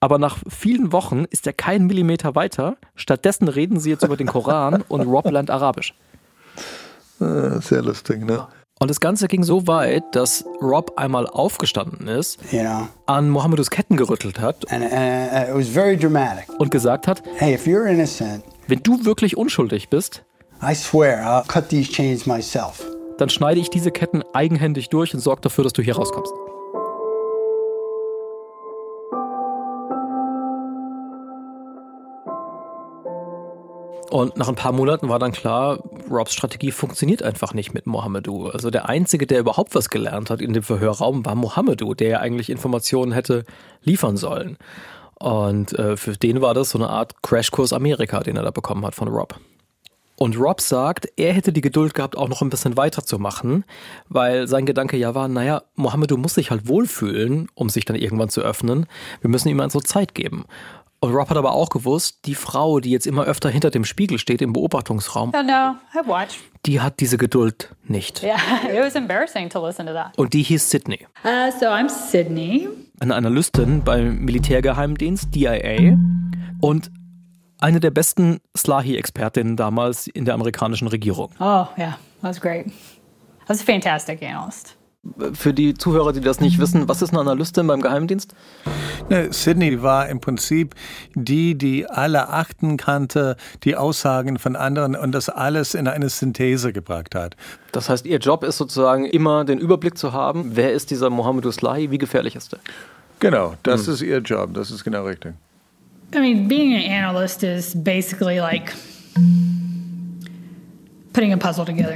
aber 0.01 0.17
nach 0.19 0.39
vielen 0.49 0.91
Wochen 0.91 1.23
ist 1.29 1.47
er 1.47 1.53
keinen 1.53 1.87
Millimeter 1.87 2.35
weiter. 2.35 2.75
Stattdessen 2.95 3.47
reden 3.47 3.79
sie 3.79 3.91
jetzt 3.91 4.03
über 4.03 4.17
den 4.17 4.27
Koran 4.27 4.83
und 4.89 5.01
Rob 5.07 5.31
lernt 5.31 5.49
Arabisch. 5.49 5.93
Ah, 7.21 7.61
Sehr 7.61 7.81
lustig, 7.81 8.25
ne? 8.25 8.45
Und 8.79 8.89
das 8.91 8.99
Ganze 8.99 9.27
ging 9.27 9.43
so 9.43 9.65
weit, 9.65 10.03
dass 10.11 10.45
Rob 10.61 10.93
einmal 10.97 11.25
aufgestanden 11.25 12.07
ist, 12.07 12.39
You 12.51 12.59
know, 12.61 12.87
an 13.07 13.29
Mohammedus 13.29 13.71
Ketten 13.71 13.97
gerüttelt 13.97 14.39
hat 14.39 14.71
and, 14.71 14.83
and 14.91 15.49
it 15.49 15.55
was 15.55 15.67
very 15.67 15.97
dramatic. 15.97 16.47
und 16.59 16.69
gesagt 16.69 17.07
hat, 17.07 17.23
Hey, 17.37 17.55
if 17.55 17.65
you're 17.65 17.87
innocent, 17.89 18.43
wenn 18.67 18.83
du 18.83 19.03
wirklich 19.03 19.35
unschuldig 19.35 19.89
bist, 19.89 20.23
swear 20.73 21.43
dann 23.17 23.29
schneide 23.29 23.59
ich 23.59 23.69
diese 23.71 23.89
Ketten 23.89 24.23
eigenhändig 24.33 24.89
durch 24.89 25.13
und 25.13 25.21
sorge 25.21 25.41
dafür, 25.41 25.63
dass 25.63 25.73
du 25.73 25.81
hier 25.81 25.95
rauskommst. 25.95 26.31
Und 34.11 34.37
nach 34.37 34.47
ein 34.47 34.55
paar 34.55 34.71
Monaten 34.71 35.09
war 35.09 35.19
dann 35.19 35.31
klar, 35.31 35.79
Robs 36.09 36.33
Strategie 36.33 36.71
funktioniert 36.71 37.23
einfach 37.23 37.53
nicht 37.53 37.73
mit 37.73 37.87
Mohamedou. 37.87 38.47
Also 38.47 38.69
der 38.69 38.89
Einzige, 38.89 39.27
der 39.27 39.39
überhaupt 39.39 39.75
was 39.75 39.89
gelernt 39.89 40.29
hat 40.29 40.41
in 40.41 40.53
dem 40.53 40.63
Verhörraum, 40.63 41.25
war 41.25 41.35
Mohamedou, 41.35 41.93
der 41.93 42.07
ja 42.07 42.19
eigentlich 42.19 42.49
Informationen 42.49 43.11
hätte 43.11 43.45
liefern 43.83 44.17
sollen. 44.17 44.57
Und 45.19 45.73
äh, 45.77 45.97
für 45.97 46.13
den 46.13 46.41
war 46.41 46.53
das 46.53 46.71
so 46.71 46.77
eine 46.77 46.89
Art 46.89 47.21
Crashkurs 47.23 47.73
Amerika, 47.73 48.19
den 48.19 48.37
er 48.37 48.43
da 48.43 48.51
bekommen 48.51 48.85
hat 48.85 48.95
von 48.95 49.07
Rob. 49.07 49.39
Und 50.19 50.39
Rob 50.39 50.61
sagt, 50.61 51.07
er 51.15 51.31
hätte 51.33 51.53
die 51.53 51.61
Geduld 51.61 51.93
gehabt, 51.93 52.17
auch 52.17 52.27
noch 52.27 52.41
ein 52.41 52.49
bisschen 52.49 52.75
weiterzumachen, 52.75 53.65
weil 54.09 54.47
sein 54.47 54.65
Gedanke 54.65 54.97
ja 54.97 55.13
war, 55.13 55.27
naja, 55.27 55.61
Mohamedou 55.75 56.17
muss 56.17 56.33
sich 56.33 56.49
halt 56.49 56.67
wohlfühlen, 56.67 57.49
um 57.53 57.69
sich 57.69 57.85
dann 57.85 57.95
irgendwann 57.95 58.29
zu 58.29 58.41
öffnen. 58.41 58.87
Wir 59.21 59.29
müssen 59.29 59.49
ihm 59.49 59.59
also 59.59 59.79
Zeit 59.79 60.15
geben. 60.15 60.45
Und 60.99 61.13
Rob 61.13 61.29
hat 61.29 61.37
aber 61.37 61.53
auch 61.53 61.69
gewusst, 61.69 62.19
die 62.25 62.33
Frau, 62.33 62.79
die 62.79 62.89
jetzt 62.89 63.05
immer 63.05 63.25
öfter 63.25 63.49
hinter 63.49 63.69
dem 63.69 63.85
Spiegel 63.85 64.17
steht 64.17 64.41
im 64.41 64.53
Beobachtungsraum, 64.53 65.31
Oh 65.35 65.43
no, 65.43 65.75
die 66.65 66.81
hat 66.81 66.99
diese 66.99 67.17
Geduld 67.17 67.75
nicht. 67.83 68.23
Yeah, 68.23 68.37
it 68.73 68.79
was 68.79 68.95
embarrassing 68.95 69.49
to 69.49 69.65
listen 69.65 69.85
to 69.85 69.93
that. 69.93 70.17
Und 70.17 70.33
die 70.33 70.41
hieß 70.41 70.69
Sydney. 70.69 71.05
Uh, 71.23 71.51
so 71.59 71.67
I'm 71.67 71.89
Sydney. 71.89 72.67
Eine 72.99 73.15
Analystin 73.15 73.83
beim 73.83 74.25
Militärgeheimdienst 74.25 75.35
DIA 75.35 75.97
und 76.61 76.91
eine 77.59 77.79
der 77.79 77.91
besten 77.91 78.39
Slahi-Expertinnen 78.55 79.55
damals 79.55 80.07
in 80.07 80.25
der 80.25 80.33
amerikanischen 80.33 80.87
Regierung. 80.87 81.29
Oh 81.39 81.67
yeah, 81.77 81.97
that 82.21 82.23
was 82.23 82.41
great. 82.41 82.67
I 82.67 83.49
was 83.49 83.61
a 83.61 83.63
fantastic 83.63 84.21
analyst. 84.23 84.76
Für 85.33 85.53
die 85.53 85.73
Zuhörer, 85.73 86.13
die 86.13 86.21
das 86.21 86.39
nicht 86.39 86.59
wissen, 86.59 86.87
was 86.87 87.01
ist 87.01 87.11
eine 87.11 87.19
Analystin 87.19 87.67
beim 87.67 87.81
Geheimdienst? 87.81 88.33
Ne, 89.09 89.31
Sydney 89.31 89.81
war 89.81 90.09
im 90.09 90.19
Prinzip 90.19 90.75
die, 91.15 91.55
die 91.55 91.87
alle 91.87 92.29
Akten 92.29 92.77
kannte, 92.77 93.37
die 93.63 93.75
Aussagen 93.75 94.37
von 94.39 94.55
anderen 94.55 94.95
und 94.95 95.13
das 95.13 95.29
alles 95.29 95.73
in 95.73 95.87
eine 95.87 96.09
Synthese 96.09 96.73
gebracht 96.73 97.15
hat. 97.15 97.35
Das 97.71 97.89
heißt, 97.89 98.05
ihr 98.05 98.17
Job 98.19 98.43
ist 98.43 98.57
sozusagen 98.57 99.05
immer 99.05 99.45
den 99.45 99.59
Überblick 99.59 99.97
zu 99.97 100.13
haben, 100.13 100.55
wer 100.55 100.73
ist 100.73 100.91
dieser 100.91 101.09
Mohammed 101.09 101.51
Slahi, 101.51 101.91
wie 101.91 101.97
gefährlich 101.97 102.35
ist 102.35 102.53
er? 102.53 102.59
Genau, 103.19 103.55
das 103.63 103.87
ist 103.87 104.01
ihr 104.01 104.19
Job, 104.19 104.53
das 104.53 104.71
ist 104.71 104.83
genau 104.83 105.05
richtig. 105.05 105.33
I 106.15 106.19
mean, 106.19 106.47
being 106.47 106.73
an 106.73 106.83
analyst 106.89 107.43
is 107.43 107.75
basically 107.75 108.39
like 108.39 108.73
putting 111.13 111.33
a 111.33 111.37
puzzle 111.37 111.65
together. 111.65 111.95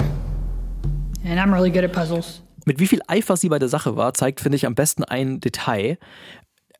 And 1.23 1.39
I'm 1.39 1.53
really 1.53 1.69
good 1.69 1.83
at 1.83 1.93
puzzles. 1.93 2.41
Mit 2.65 2.79
wie 2.79 2.87
viel 2.87 3.01
Eifer 3.07 3.37
sie 3.37 3.49
bei 3.49 3.59
der 3.59 3.69
Sache 3.69 3.95
war, 3.95 4.13
zeigt, 4.13 4.41
finde 4.41 4.55
ich, 4.55 4.65
am 4.65 4.75
besten 4.75 5.03
ein 5.03 5.39
Detail, 5.39 5.97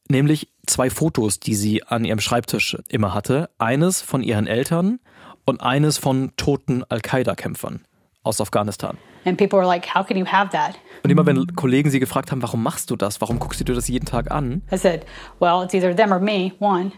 nämlich 0.10 0.52
zwei 0.68 0.90
Fotos, 0.90 1.40
die 1.40 1.56
sie 1.56 1.84
an 1.84 2.06
ihrem 2.06 2.20
Schreibtisch 2.20 2.78
immer 2.90 3.14
hatte. 3.14 3.50
Eines 3.58 4.02
von 4.02 4.22
ihren 4.24 4.48
Eltern 4.48 5.00
und 5.46 5.62
eines 5.62 5.98
von 5.98 6.32
toten 6.38 6.84
Al-Qaida-Kämpfern 6.84 7.82
aus 8.24 8.40
Afghanistan. 8.40 8.98
And 9.26 9.38
people 9.38 9.60
were 9.60 9.68
like, 9.68 9.94
how 9.94 10.06
can 10.06 10.18
you 10.18 10.26
have 10.26 10.52
that? 10.52 10.76
Und 11.04 11.10
immer 11.10 11.26
wenn 11.26 11.46
Kollegen 11.56 11.90
sie 11.90 12.00
gefragt 12.00 12.32
haben, 12.32 12.42
warum 12.42 12.64
machst 12.64 12.90
du 12.90 12.96
das? 12.96 13.22
Warum 13.22 13.40
guckst 13.40 13.60
du 13.60 13.64
dir 13.64 13.74
das 13.74 13.88
jeden 13.88 14.06
Tag 14.06 14.32
an? 14.32 14.64
I 14.72 14.78
said, 14.78 15.06
well, 15.40 15.64
it's 15.64 15.74
either 15.74 15.96
them 15.96 16.12
or 16.12 16.20
me, 16.20 16.54
one, 16.60 16.92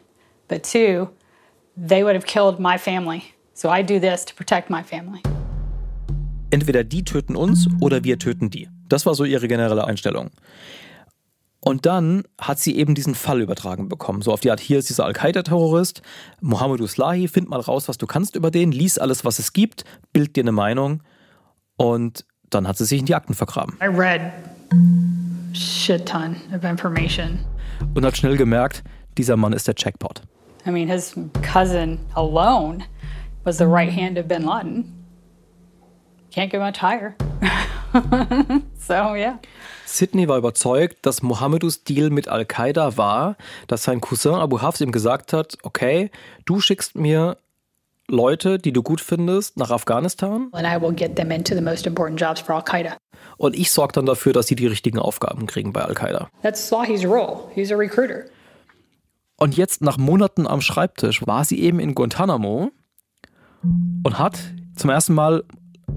but 0.48 0.64
two, 0.64 1.10
they 1.76 2.04
would 2.04 2.16
have 2.16 2.26
killed 2.26 2.60
my 2.60 2.78
family. 2.78 3.24
So 3.54 3.70
I 3.70 3.84
do 3.84 4.00
this 4.00 4.26
to 4.26 4.34
protect 4.36 4.70
my 4.70 4.84
family. 4.84 5.22
Entweder 6.50 6.84
die 6.84 7.04
töten 7.04 7.36
uns 7.36 7.68
oder 7.82 8.04
wir 8.04 8.20
töten 8.20 8.50
die. 8.50 8.70
Das 8.90 9.06
war 9.06 9.16
so 9.16 9.24
ihre 9.24 9.48
generelle 9.48 9.86
Einstellung. 9.86 10.32
Und 11.60 11.86
dann 11.86 12.24
hat 12.42 12.60
sie 12.60 12.76
eben 12.76 12.94
diesen 12.94 13.16
Fall 13.16 13.40
übertragen 13.40 13.88
bekommen. 13.88 14.22
So 14.22 14.34
auf 14.34 14.42
die 14.42 14.52
Art, 14.52 14.60
hier 14.60 14.80
ist 14.80 14.90
dieser 14.90 15.06
Al-Qaida-Terrorist, 15.06 16.02
Mohammed 16.42 16.86
Slahi, 16.90 17.30
find 17.30 17.50
mal 17.50 17.62
raus, 17.62 17.88
was 17.88 17.98
du 17.98 18.06
kannst 18.06 18.36
über 18.36 18.52
den, 18.52 18.74
lies 18.74 18.98
alles, 18.98 19.24
was 19.24 19.40
es 19.40 19.54
gibt, 19.54 19.86
bild 20.12 20.36
dir 20.36 20.44
eine 20.44 20.52
Meinung. 20.52 21.04
Und 21.78 22.26
dann 22.50 22.68
hat 22.68 22.78
sie 22.78 22.86
sich 22.86 23.00
in 23.00 23.06
die 23.06 23.16
Akten 23.16 23.34
vergraben. 23.34 23.78
I 23.82 23.88
read 23.88 24.22
shit 25.54 26.06
ton 26.06 26.36
of 26.54 26.66
information. 26.66 27.40
Und 27.94 28.06
hat 28.06 28.18
schnell 28.18 28.36
gemerkt, 28.36 28.84
dieser 29.18 29.38
Mann 29.38 29.54
ist 29.54 29.66
der 29.66 29.76
Jackpot. 29.78 30.22
I 30.66 30.72
mean, 30.72 30.90
his 30.90 31.16
cousin 31.42 32.00
alone 32.16 32.84
was 33.46 33.58
the 33.58 33.68
right 33.68 33.92
hand 33.92 34.18
of 34.18 34.28
bin 34.28 34.44
Laden. 34.44 35.06
Can't 36.34 36.50
get 36.50 36.60
much 36.60 36.82
higher. 36.82 37.16
so, 38.80 38.94
yeah. 38.94 39.40
Sidney 39.86 40.28
war 40.28 40.38
überzeugt, 40.38 41.06
dass 41.06 41.22
Mohammedus 41.22 41.84
Deal 41.84 42.10
mit 42.10 42.28
Al-Qaida 42.28 42.98
war, 42.98 43.38
dass 43.68 43.84
sein 43.84 44.02
Cousin 44.02 44.34
Abu 44.34 44.62
Hafs 44.62 44.82
ihm 44.82 44.92
gesagt 44.92 45.34
hat, 45.34 45.58
okay, 45.64 46.10
du 46.46 46.60
schickst 46.60 46.96
mir 46.96 47.38
Leute, 48.10 48.58
die 48.58 48.74
du 48.74 48.84
gut 48.84 49.00
findest, 49.02 49.58
nach 49.58 49.72
Afghanistan 49.72 50.50
And 50.52 50.68
I 50.68 50.82
will 50.82 50.94
get 50.94 51.16
them 51.16 51.32
into 51.32 51.56
the 51.56 51.62
most 51.62 51.86
important 51.88 52.20
jobs 52.20 52.42
for 52.42 52.56
Al 52.56 52.64
Qaeda. 52.64 52.98
und 53.38 53.56
ich 53.56 53.72
sorge 53.72 53.94
dann 53.94 54.06
dafür, 54.06 54.34
dass 54.34 54.48
sie 54.48 54.56
die 54.56 54.68
richtigen 54.68 55.00
Aufgaben 55.00 55.46
kriegen 55.46 55.72
bei 55.74 55.82
Al-Qaida. 55.84 56.30
That's 56.42 56.68
Slahi's 56.68 57.06
role. 57.06 57.50
He's 57.54 57.72
a 57.72 57.76
recruiter. 57.76 58.26
Und 59.38 59.58
jetzt, 59.58 59.82
nach 59.82 59.98
Monaten 59.98 60.48
am 60.48 60.62
Schreibtisch, 60.62 61.26
war 61.26 61.44
sie 61.46 61.62
eben 61.62 61.80
in 61.80 61.96
Guantanamo 61.96 62.72
und 64.04 64.20
hat 64.20 64.40
zum 64.76 64.90
ersten 64.90 65.14
Mal 65.14 65.44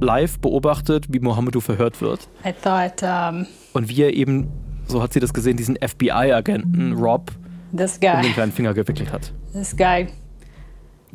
live 0.00 0.38
beobachtet, 0.40 1.06
wie 1.08 1.20
Mohammedu 1.20 1.60
verhört 1.60 2.00
wird. 2.00 2.28
I 2.44 2.52
thought 2.52 3.02
um, 3.02 3.46
Und 3.72 3.88
wie 3.88 4.02
er 4.02 4.12
eben, 4.14 4.48
so 4.86 5.02
hat 5.02 5.12
sie 5.12 5.20
das 5.20 5.32
gesehen, 5.32 5.56
diesen 5.56 5.76
FBI-Agenten 5.76 6.92
Rob 6.92 7.30
um 7.72 7.76
den 7.78 7.88
kleinen 8.32 8.52
Finger 8.52 8.74
gewickelt 8.74 9.12
hat. 9.12 9.32
this 9.52 9.76
guy 9.76 10.06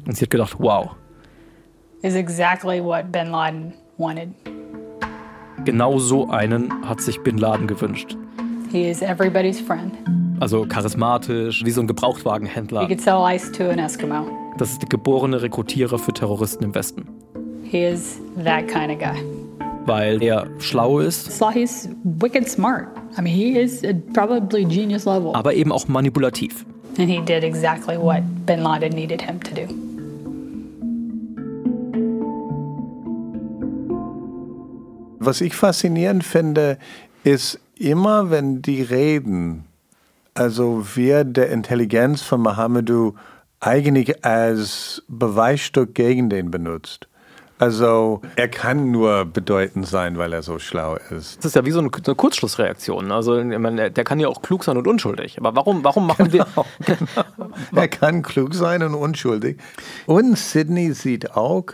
Und 0.06 0.18
sie 0.18 0.24
hat 0.26 0.30
gedacht, 0.30 0.56
wow, 0.60 0.92
is 2.02 2.16
exactly 2.16 2.84
what 2.84 3.12
bin 3.12 3.28
Laden 3.32 3.74
wanted. 3.98 4.30
genau 5.66 6.00
so 6.00 6.30
einen 6.30 6.72
hat 6.88 7.02
sich 7.02 7.22
Bin 7.22 7.38
Laden 7.38 7.68
gewünscht. 7.68 8.18
He 8.72 8.90
is 8.90 9.02
everybody's 9.02 9.60
friend. 9.60 9.94
Also 10.40 10.66
charismatisch, 10.66 11.64
wie 11.64 11.72
so 11.72 11.82
ein 11.82 11.88
Gebrauchtwagenhändler. 11.88 12.82
He 12.82 12.88
could 12.88 13.02
sell 13.02 13.22
ice 13.28 13.52
to 13.52 13.70
an 13.70 13.78
Eskimo. 13.80 14.26
Das 14.58 14.72
ist 14.72 14.82
der 14.82 14.90
geborene 14.90 15.42
Rekrutierer 15.42 16.00
für 16.00 16.14
Terroristen 16.14 16.64
im 16.64 16.74
Westen. 16.74 17.06
He 17.72 17.86
is 17.86 18.20
that 18.36 18.68
kind 18.68 18.92
of 18.92 19.00
guy. 19.00 19.16
Weil 19.86 20.22
er 20.22 20.46
schlau 20.60 21.00
ist, 21.00 21.32
Slahi's 21.32 21.88
wicked 22.04 22.46
smart. 22.50 22.90
I 23.18 23.22
mean, 23.22 23.34
he 23.34 23.58
is 23.58 23.82
probably 24.14 24.66
genius 24.66 25.06
level. 25.06 25.34
aber 25.34 25.54
eben 25.54 25.72
auch 25.72 25.88
manipulativ. 25.88 26.66
And 26.98 27.10
he 27.10 27.22
did 27.22 27.46
exactly 27.46 27.98
what 27.98 28.24
bin 28.46 28.62
Laden 28.62 28.92
needed 28.92 29.22
him 29.22 29.40
to 29.40 29.56
do. 29.56 29.68
Was 35.20 35.40
ich 35.40 35.56
faszinierend 35.56 36.26
finde, 36.26 36.78
ist 37.24 37.58
immer, 37.80 38.30
wenn 38.30 38.62
die 38.62 38.82
reden, 38.82 39.64
also 40.34 40.86
wer 40.96 41.24
der 41.24 41.50
Intelligenz 41.52 42.22
von 42.22 42.42
Mohammedu 42.42 43.14
eigentlich 43.62 44.26
als 44.26 45.02
Beweisstück 45.08 45.96
gegen 45.96 46.30
den 46.30 46.52
benutzt. 46.52 47.08
Also 47.62 48.22
er 48.38 48.48
kann 48.48 48.90
nur 48.90 49.24
bedeutend 49.24 49.86
sein, 49.86 50.18
weil 50.18 50.34
er 50.34 50.42
so 50.42 50.58
schlau 50.58 50.96
ist. 51.12 51.38
Das 51.38 51.46
ist 51.46 51.56
ja 51.56 51.64
wie 51.64 51.70
so 51.70 51.78
eine, 51.78 51.92
eine 51.94 52.16
Kurzschlussreaktion. 52.16 53.12
Also 53.12 53.36
meine, 53.44 53.92
der 53.92 54.04
kann 54.04 54.20
ja 54.20 54.30
auch 54.30 54.42
klug 54.42 54.64
sein 54.64 54.78
und 54.78 54.88
unschuldig. 54.88 55.38
Aber 55.38 55.56
warum, 55.56 55.84
warum 55.84 56.08
machen 56.08 56.34
wir... 56.34 56.48
Er 57.76 57.88
kann 57.88 58.24
klug 58.24 58.56
sein 58.56 58.82
und 58.82 58.96
unschuldig. 58.96 59.60
Und 60.08 60.40
Sydney 60.40 60.94
sieht 60.94 61.36
auch, 61.36 61.66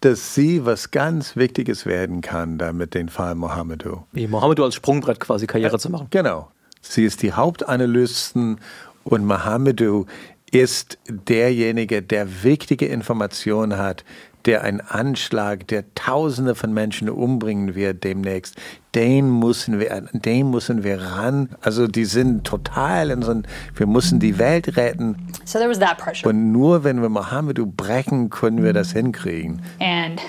dass 0.00 0.36
sie 0.36 0.64
was 0.64 0.92
ganz 0.92 1.34
Wichtiges 1.34 1.86
werden 1.86 2.20
kann, 2.20 2.56
da 2.56 2.72
mit 2.72 2.94
dem 2.94 3.08
Fall 3.08 3.34
Mohammedu. 3.34 4.04
Wie 4.12 4.28
Mohammedu 4.28 4.62
als 4.62 4.76
Sprungbrett 4.76 5.18
quasi 5.18 5.48
Karriere 5.48 5.80
zu 5.80 5.90
machen. 5.90 6.06
Genau. 6.10 6.52
Sie 6.80 7.04
ist 7.04 7.22
die 7.22 7.32
Hauptanalystin 7.32 8.58
und 9.02 9.26
Mohammedu 9.26 10.06
ist 10.52 10.98
derjenige, 11.08 12.02
der 12.02 12.44
wichtige 12.44 12.86
Informationen 12.86 13.76
hat, 13.78 14.04
der 14.46 14.62
einen 14.62 14.80
Anschlag, 14.80 15.66
der 15.68 15.92
Tausende 15.94 16.54
von 16.54 16.72
Menschen 16.72 17.10
umbringen 17.10 17.74
wird 17.74 18.04
demnächst. 18.04 18.56
Den 18.94 19.38
müssen 19.38 19.78
wir, 19.78 19.92
an 19.94 20.08
den 20.12 20.50
müssen 20.50 20.84
wir 20.84 21.00
ran. 21.02 21.50
Also 21.60 21.86
die 21.86 22.04
sind 22.04 22.44
total 22.44 23.10
in 23.10 23.22
so 23.22 23.32
ein, 23.32 23.46
wir 23.74 23.86
müssen 23.86 24.20
die 24.20 24.38
Welt 24.38 24.76
retten. 24.76 25.28
So 25.44 25.58
there 25.58 25.68
was 25.68 25.78
that 25.78 25.98
pressure. 25.98 26.28
Und 26.28 26.52
nur 26.52 26.84
wenn 26.84 27.02
wir 27.02 27.08
Mohammedu 27.08 27.66
brechen, 27.66 28.30
können 28.30 28.62
wir 28.62 28.72
das 28.72 28.92
hinkriegen. 28.92 29.60
And 29.80 30.20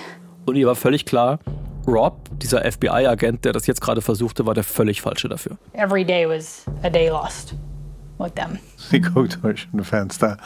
Und 0.46 0.56
ihr 0.56 0.66
war 0.66 0.74
völlig 0.74 1.06
klar, 1.06 1.38
Rob, 1.86 2.28
dieser 2.40 2.70
FBI-Agent, 2.70 3.46
der 3.46 3.54
das 3.54 3.66
jetzt 3.66 3.80
gerade 3.80 4.02
versuchte, 4.02 4.44
war 4.44 4.52
der 4.52 4.64
völlig 4.64 5.00
falsche 5.00 5.28
dafür. 5.28 5.56
every 5.72 6.04
day 6.04 6.28
was 6.28 6.64
a 6.82 6.90
day 6.90 7.08
lost 7.08 7.54
them. 8.26 8.58
Sie 8.76 9.00
guckt 9.00 9.38
durch 9.42 9.68
ein 9.72 9.84
Fenster 9.84 10.38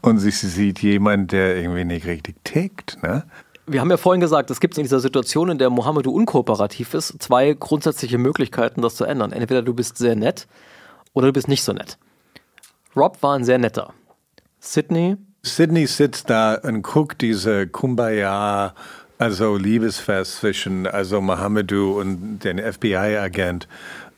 und 0.00 0.18
sie 0.18 0.30
sieht 0.30 0.80
jemanden, 0.80 1.28
der 1.28 1.56
irgendwie 1.56 1.84
nicht 1.84 2.06
richtig 2.06 2.36
tickt. 2.44 3.02
Ne? 3.02 3.24
Wir 3.66 3.80
haben 3.80 3.90
ja 3.90 3.96
vorhin 3.96 4.20
gesagt, 4.20 4.50
es 4.50 4.60
gibt 4.60 4.78
in 4.78 4.84
dieser 4.84 5.00
Situation, 5.00 5.50
in 5.50 5.58
der 5.58 5.70
Mohammedu 5.70 6.10
unkooperativ 6.10 6.94
ist, 6.94 7.22
zwei 7.22 7.52
grundsätzliche 7.52 8.18
Möglichkeiten, 8.18 8.80
das 8.80 8.96
zu 8.96 9.04
ändern. 9.04 9.32
Entweder 9.32 9.62
du 9.62 9.74
bist 9.74 9.98
sehr 9.98 10.16
nett 10.16 10.46
oder 11.12 11.26
du 11.26 11.32
bist 11.32 11.48
nicht 11.48 11.62
so 11.62 11.72
nett. 11.72 11.98
Rob 12.96 13.22
war 13.22 13.34
ein 13.36 13.44
sehr 13.44 13.58
netter. 13.58 13.92
Sydney, 14.60 15.16
Sydney 15.42 15.86
sitzt 15.86 16.30
da 16.30 16.54
und 16.54 16.82
guckt 16.82 17.20
diese 17.20 17.66
Kumbaya 17.66 18.74
also 19.18 19.56
Liebesfest 19.56 20.36
zwischen 20.36 20.86
also 20.86 21.20
Mohamedou 21.20 22.00
und 22.00 22.38
den 22.40 22.58
FBI-Agent. 22.58 23.68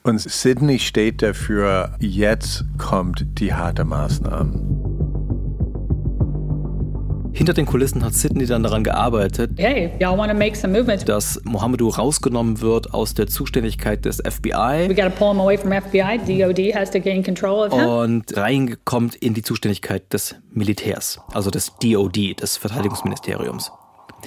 Und 0.02 0.18
Sydney 0.18 0.78
steht 0.78 1.20
dafür, 1.22 1.94
jetzt 2.00 2.64
kommt 2.78 3.26
die 3.38 3.52
harte 3.52 3.84
Maßnahme. 3.84 4.58
Hinter 7.32 7.52
den 7.52 7.64
Kulissen 7.64 8.04
hat 8.04 8.12
Sydney 8.14 8.44
dann 8.46 8.62
daran 8.64 8.82
gearbeitet, 8.82 9.52
Hey, 9.56 9.92
y'all 10.00 10.18
want 10.18 10.32
to 10.32 10.36
make 10.36 10.56
some 10.56 10.76
movements? 10.76 11.04
dass 11.04 11.40
Mohamedou 11.44 11.88
rausgenommen 11.88 12.60
wird 12.60 12.92
aus 12.92 13.14
der 13.14 13.28
Zuständigkeit 13.28 14.04
des 14.04 14.18
We 14.24 14.30
FBI 14.30 14.88
got 14.94 15.04
to 15.04 15.10
pull 15.10 15.28
him 15.30 15.40
away 15.40 15.56
from 15.56 15.70
FBI. 15.70 16.18
DOD 16.26 16.74
has 16.74 16.90
to 16.90 16.98
gain 16.98 17.22
control 17.22 17.66
of 17.66 17.72
him. 17.72 17.86
und 17.86 18.36
reingekommt 18.36 19.14
in 19.14 19.34
die 19.34 19.42
Zuständigkeit 19.42 20.12
des 20.12 20.34
Militärs, 20.52 21.20
also 21.32 21.50
des 21.50 21.72
DOD, 21.80 22.40
des 22.40 22.56
Verteidigungsministeriums. 22.56 23.70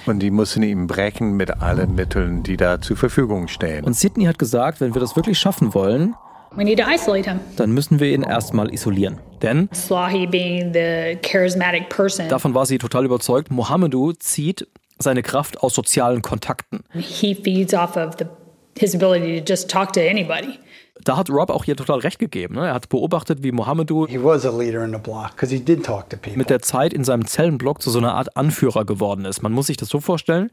Und 0.06 0.20
die 0.20 0.32
müssen 0.32 0.64
ihm 0.64 0.88
brechen 0.88 1.34
mit 1.38 1.62
allen 1.62 1.96
Mitteln, 1.96 2.44
die 2.44 2.58
da 2.58 2.82
zur 2.82 2.98
Verfügung 2.98 3.48
stehen. 3.48 3.84
Und 3.86 3.96
Sydney 3.96 4.26
hat 4.26 4.40
gesagt, 4.40 4.82
wenn 4.82 4.94
wir 4.94 5.00
das 5.02 5.16
wirklich 5.16 5.38
schaffen 5.40 5.74
wollen, 5.74 6.16
We 6.56 6.64
need 6.64 6.78
to 6.80 6.86
isolate 6.88 7.28
him. 7.30 7.40
dann 7.56 7.72
müssen 7.72 8.00
wir 8.00 8.14
ihn 8.14 8.22
erstmal 8.22 8.72
isolieren. 8.72 9.18
Denn 9.42 9.70
Slahi 9.74 10.28
being 10.28 10.72
the 10.74 11.18
charismatic 11.28 11.90
person, 11.90 12.30
davon 12.30 12.54
war 12.54 12.66
sie 12.68 12.78
total 12.78 13.06
überzeugt, 13.06 13.50
Mohamedou 13.50 14.14
zieht 14.14 14.68
seine 15.00 15.24
Kraft 15.24 15.62
aus 15.64 15.74
sozialen 15.74 16.22
Kontakten. 16.22 16.84
he 16.94 17.34
feeds 17.34 17.74
off 17.74 17.98
of 17.98 18.16
the, 18.20 18.26
his 18.78 18.94
ability 18.94 19.42
to 19.42 19.46
just 19.52 19.70
talk 19.70 19.94
to 19.94 20.00
anybody. 20.00 20.60
Da 21.06 21.18
hat 21.18 21.30
Rob 21.30 21.50
auch 21.50 21.66
ihr 21.66 21.76
total 21.76 22.00
recht 22.00 22.20
gegeben. 22.20 22.56
Ne? 22.56 22.68
Er 22.68 22.74
hat 22.74 22.90
beobachtet, 22.90 23.44
wie 23.44 23.52
Mohamedou 23.52 24.08
He 24.08 24.24
was 24.24 24.46
a 24.46 24.58
leader 24.58 24.84
in 24.86 24.92
the 24.92 24.98
block 25.00 25.32
because 25.32 25.54
he 25.54 25.60
did 25.60 25.86
talk 25.86 26.10
to 26.10 26.18
people. 26.18 26.38
mit 26.38 26.50
der 26.50 26.62
Zeit 26.62 26.94
in 26.94 27.04
seinem 27.04 27.26
Zellenblock 27.28 27.82
zu 27.82 27.90
so 27.90 28.00
einer 28.00 28.14
Art 28.16 28.38
Anführer 28.38 28.86
geworden 28.86 29.26
ist. 29.26 29.42
Man 29.42 29.52
muss 29.52 29.68
sich 29.68 29.78
das 29.78 29.90
so 29.90 30.00
vorstellen, 30.00 30.50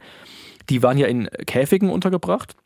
die 0.69 0.83
waren 0.83 0.99
ja 0.99 1.07
in 1.07 1.29
Käfigen 1.47 1.89
untergebracht 1.91 2.57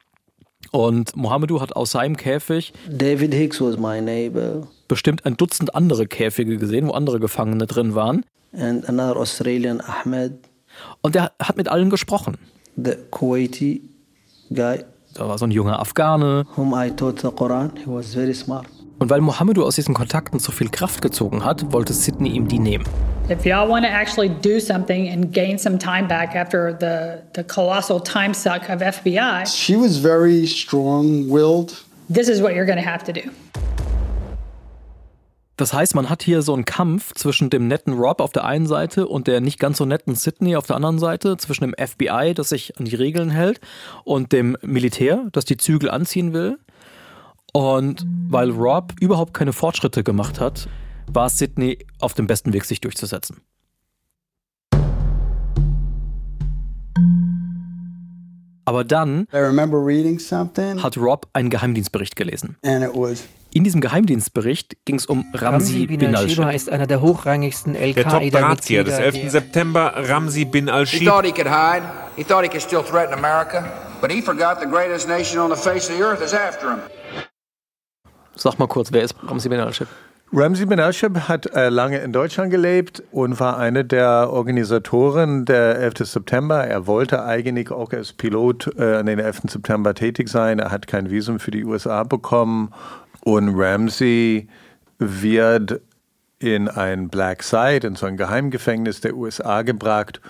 und 0.70 1.14
Mohamedou 1.16 1.60
hat 1.60 1.76
aus 1.76 1.90
seinem 1.92 2.16
Käfig 2.16 2.72
David 2.88 3.34
Hicks 3.34 3.60
was 3.60 3.76
my 3.76 4.00
neighbor, 4.00 4.66
bestimmt 4.88 5.26
ein 5.26 5.36
Dutzend 5.36 5.74
andere 5.74 6.06
Käfige 6.06 6.56
gesehen, 6.56 6.86
wo 6.88 6.92
andere 6.92 7.20
Gefangene 7.20 7.66
drin 7.66 7.94
waren. 7.94 8.24
and 8.56 8.88
another 8.88 9.16
Australian, 9.16 9.80
Ahmed, 9.80 10.32
Und 11.02 11.16
er 11.16 11.32
hat 11.40 11.56
mit 11.56 11.68
allen 11.68 11.90
gesprochen. 11.90 12.38
the 12.76 12.94
Kuwaiti 13.10 13.82
guy 14.50 14.84
Da 15.14 15.28
war 15.28 15.38
so 15.38 15.46
ein 15.46 15.50
junger 15.52 15.78
Afghane. 15.78 16.44
whom 16.56 16.74
I 16.74 16.90
taught 16.90 17.20
the 17.20 17.28
Quran. 17.28 17.70
He 17.78 17.86
was 17.86 18.14
very 18.14 18.34
smart. 18.34 18.66
Und 18.98 19.10
weil 19.10 19.20
Mohamedou 19.20 19.64
aus 19.64 19.74
diesen 19.76 19.94
Kontakten 19.94 20.38
so 20.38 20.50
viel 20.52 20.68
Kraft 20.68 21.02
gezogen 21.02 21.44
hat, 21.44 21.72
wollte 21.72 21.92
Sydney 21.92 22.30
ihm 22.30 22.48
die 22.48 22.58
nehmen. 22.58 22.84
If 23.28 23.44
y'all 23.44 23.68
want 23.68 23.84
to 23.84 23.90
actually 23.90 24.28
do 24.28 24.60
something 24.60 25.08
and 25.08 25.32
gain 25.32 25.58
some 25.58 25.78
time 25.78 26.06
back 26.06 26.34
after 26.36 26.72
the, 26.78 27.22
the 27.34 27.42
colossal 27.44 28.00
time 28.02 28.34
suck 28.34 28.68
of 28.68 28.80
FBI, 28.82 29.46
She 29.46 29.76
was 29.76 29.98
very 29.98 30.46
strong-willed. 30.46 31.74
this 32.08 32.28
is 32.28 32.40
what 32.42 32.54
you're 32.54 32.66
going 32.66 32.78
to 32.82 32.84
have 32.88 33.02
to 33.04 33.12
do. 33.12 33.22
Das 35.56 35.72
heißt, 35.72 35.94
man 35.94 36.10
hat 36.10 36.22
hier 36.24 36.42
so 36.42 36.52
einen 36.52 36.64
Kampf 36.64 37.14
zwischen 37.14 37.48
dem 37.48 37.68
netten 37.68 37.92
Rob 37.94 38.20
auf 38.20 38.32
der 38.32 38.44
einen 38.44 38.66
Seite 38.66 39.06
und 39.06 39.28
der 39.28 39.40
nicht 39.40 39.60
ganz 39.60 39.78
so 39.78 39.84
netten 39.84 40.16
Sydney 40.16 40.56
auf 40.56 40.66
der 40.66 40.76
anderen 40.76 40.98
Seite, 40.98 41.36
zwischen 41.36 41.62
dem 41.62 41.74
FBI, 41.78 42.34
das 42.34 42.48
sich 42.48 42.76
an 42.78 42.86
die 42.86 42.96
Regeln 42.96 43.30
hält, 43.30 43.60
und 44.02 44.32
dem 44.32 44.56
Militär, 44.62 45.28
das 45.30 45.44
die 45.44 45.56
Zügel 45.56 45.90
anziehen 45.90 46.32
will. 46.32 46.58
Und 47.52 48.04
weil 48.28 48.50
Rob 48.50 48.94
überhaupt 49.00 49.32
keine 49.32 49.52
Fortschritte 49.52 50.02
gemacht 50.02 50.40
hat, 50.40 50.68
war 51.06 51.28
Sydney 51.28 51.78
auf 52.00 52.14
dem 52.14 52.26
besten 52.26 52.52
Weg, 52.52 52.64
sich 52.64 52.80
durchzusetzen. 52.80 53.40
Aber 58.66 58.82
dann 58.82 59.28
hat 59.30 60.96
Rob 60.96 61.28
einen 61.32 61.50
Geheimdienstbericht 61.50 62.16
gelesen. 62.16 62.56
and 62.64 62.82
it 62.82 62.90
was 62.94 63.28
In 63.56 63.62
diesem 63.62 63.80
Geheimdienstbericht 63.80 64.76
ging 64.84 64.96
es 64.96 65.06
um 65.06 65.24
Ramsi 65.32 65.82
Ramsi 65.82 65.86
bin 65.86 66.16
al-Shiba 66.16 66.46
al 66.48 66.54
ist 66.56 66.68
einer 66.70 66.88
der 66.88 67.00
hochrangigsten 67.00 67.74
Der 67.74 67.94
Top-Drahtzieher 67.94 68.80
Al-Qaida-Mitglieder. 68.80 68.84
des 68.84 68.98
11. 68.98 69.20
der- 69.20 69.30
September, 69.30 69.92
Ramsi 69.96 70.44
bin 70.44 70.64
He 70.66 70.70
al-Shib, 70.72 71.06
thought 71.08 71.24
he 71.24 71.30
could 71.30 71.46
hide. 71.46 71.82
He 72.16 72.24
thought 72.24 72.42
he 72.42 72.48
could 72.48 72.62
still 72.62 72.82
threaten 72.82 73.14
America. 73.14 73.64
But 74.00 74.10
he 74.10 74.20
forgot 74.20 74.58
the 74.60 74.66
greatest 74.68 75.08
nation 75.08 75.38
on 75.38 75.50
the 75.50 75.56
face 75.56 75.88
of 75.88 75.96
the 75.96 76.02
earth 76.02 76.20
is 76.20 76.34
after 76.34 76.72
him. 76.72 76.78
Sag 78.34 78.58
mal 78.58 78.66
kurz, 78.66 78.90
wer 78.92 79.02
ist 79.02 79.14
Ramsi 79.24 79.48
bin 79.48 79.60
al-Shib? 79.60 79.86
Ramzi 80.36 80.66
Ben 80.66 80.80
Ashib 80.80 81.28
hat 81.28 81.46
äh, 81.54 81.68
lange 81.68 81.98
in 81.98 82.12
Deutschland 82.12 82.50
gelebt 82.50 83.04
und 83.12 83.38
war 83.38 83.56
einer 83.56 83.84
der 83.84 84.30
Organisatoren 84.32 85.44
der 85.44 85.78
11. 85.78 85.98
September. 86.08 86.64
Er 86.66 86.88
wollte 86.88 87.22
eigentlich 87.24 87.70
auch 87.70 87.92
als 87.92 88.12
Pilot 88.14 88.72
äh, 88.76 88.96
an 88.96 89.06
den 89.06 89.20
11. 89.20 89.42
September 89.46 89.94
tätig 89.94 90.28
sein. 90.28 90.58
Er 90.58 90.72
hat 90.72 90.88
kein 90.88 91.08
Visum 91.08 91.38
für 91.38 91.52
die 91.52 91.64
USA 91.64 92.02
bekommen. 92.02 92.72
Und 93.24 93.54
Ramsey 93.56 94.48
wird 94.98 95.80
in 96.38 96.68
ein 96.68 97.08
Black 97.08 97.42
Site, 97.42 97.86
in 97.86 97.96
so 97.96 98.06
ein 98.06 98.16
Geheimgefängnis 98.16 99.00
der 99.00 99.16
USA 99.16 99.62
gebracht 99.62 100.20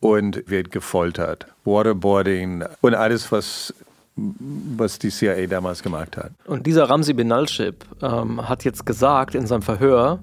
und 0.00 0.48
wird 0.50 0.70
gefoltert. 0.70 1.46
Waterboarding 1.64 2.64
und 2.80 2.94
alles, 2.94 3.30
was, 3.30 3.72
was 4.16 4.98
die 4.98 5.10
CIA 5.10 5.46
damals 5.46 5.82
gemacht 5.82 6.16
hat. 6.16 6.32
Und 6.46 6.66
dieser 6.66 6.90
Ramsi 6.90 7.14
bin 7.14 7.30
al-Shib 7.30 7.84
ähm, 8.02 8.48
hat 8.48 8.64
jetzt 8.64 8.84
gesagt 8.84 9.34
in 9.34 9.46
seinem 9.46 9.62
Verhör, 9.62 10.18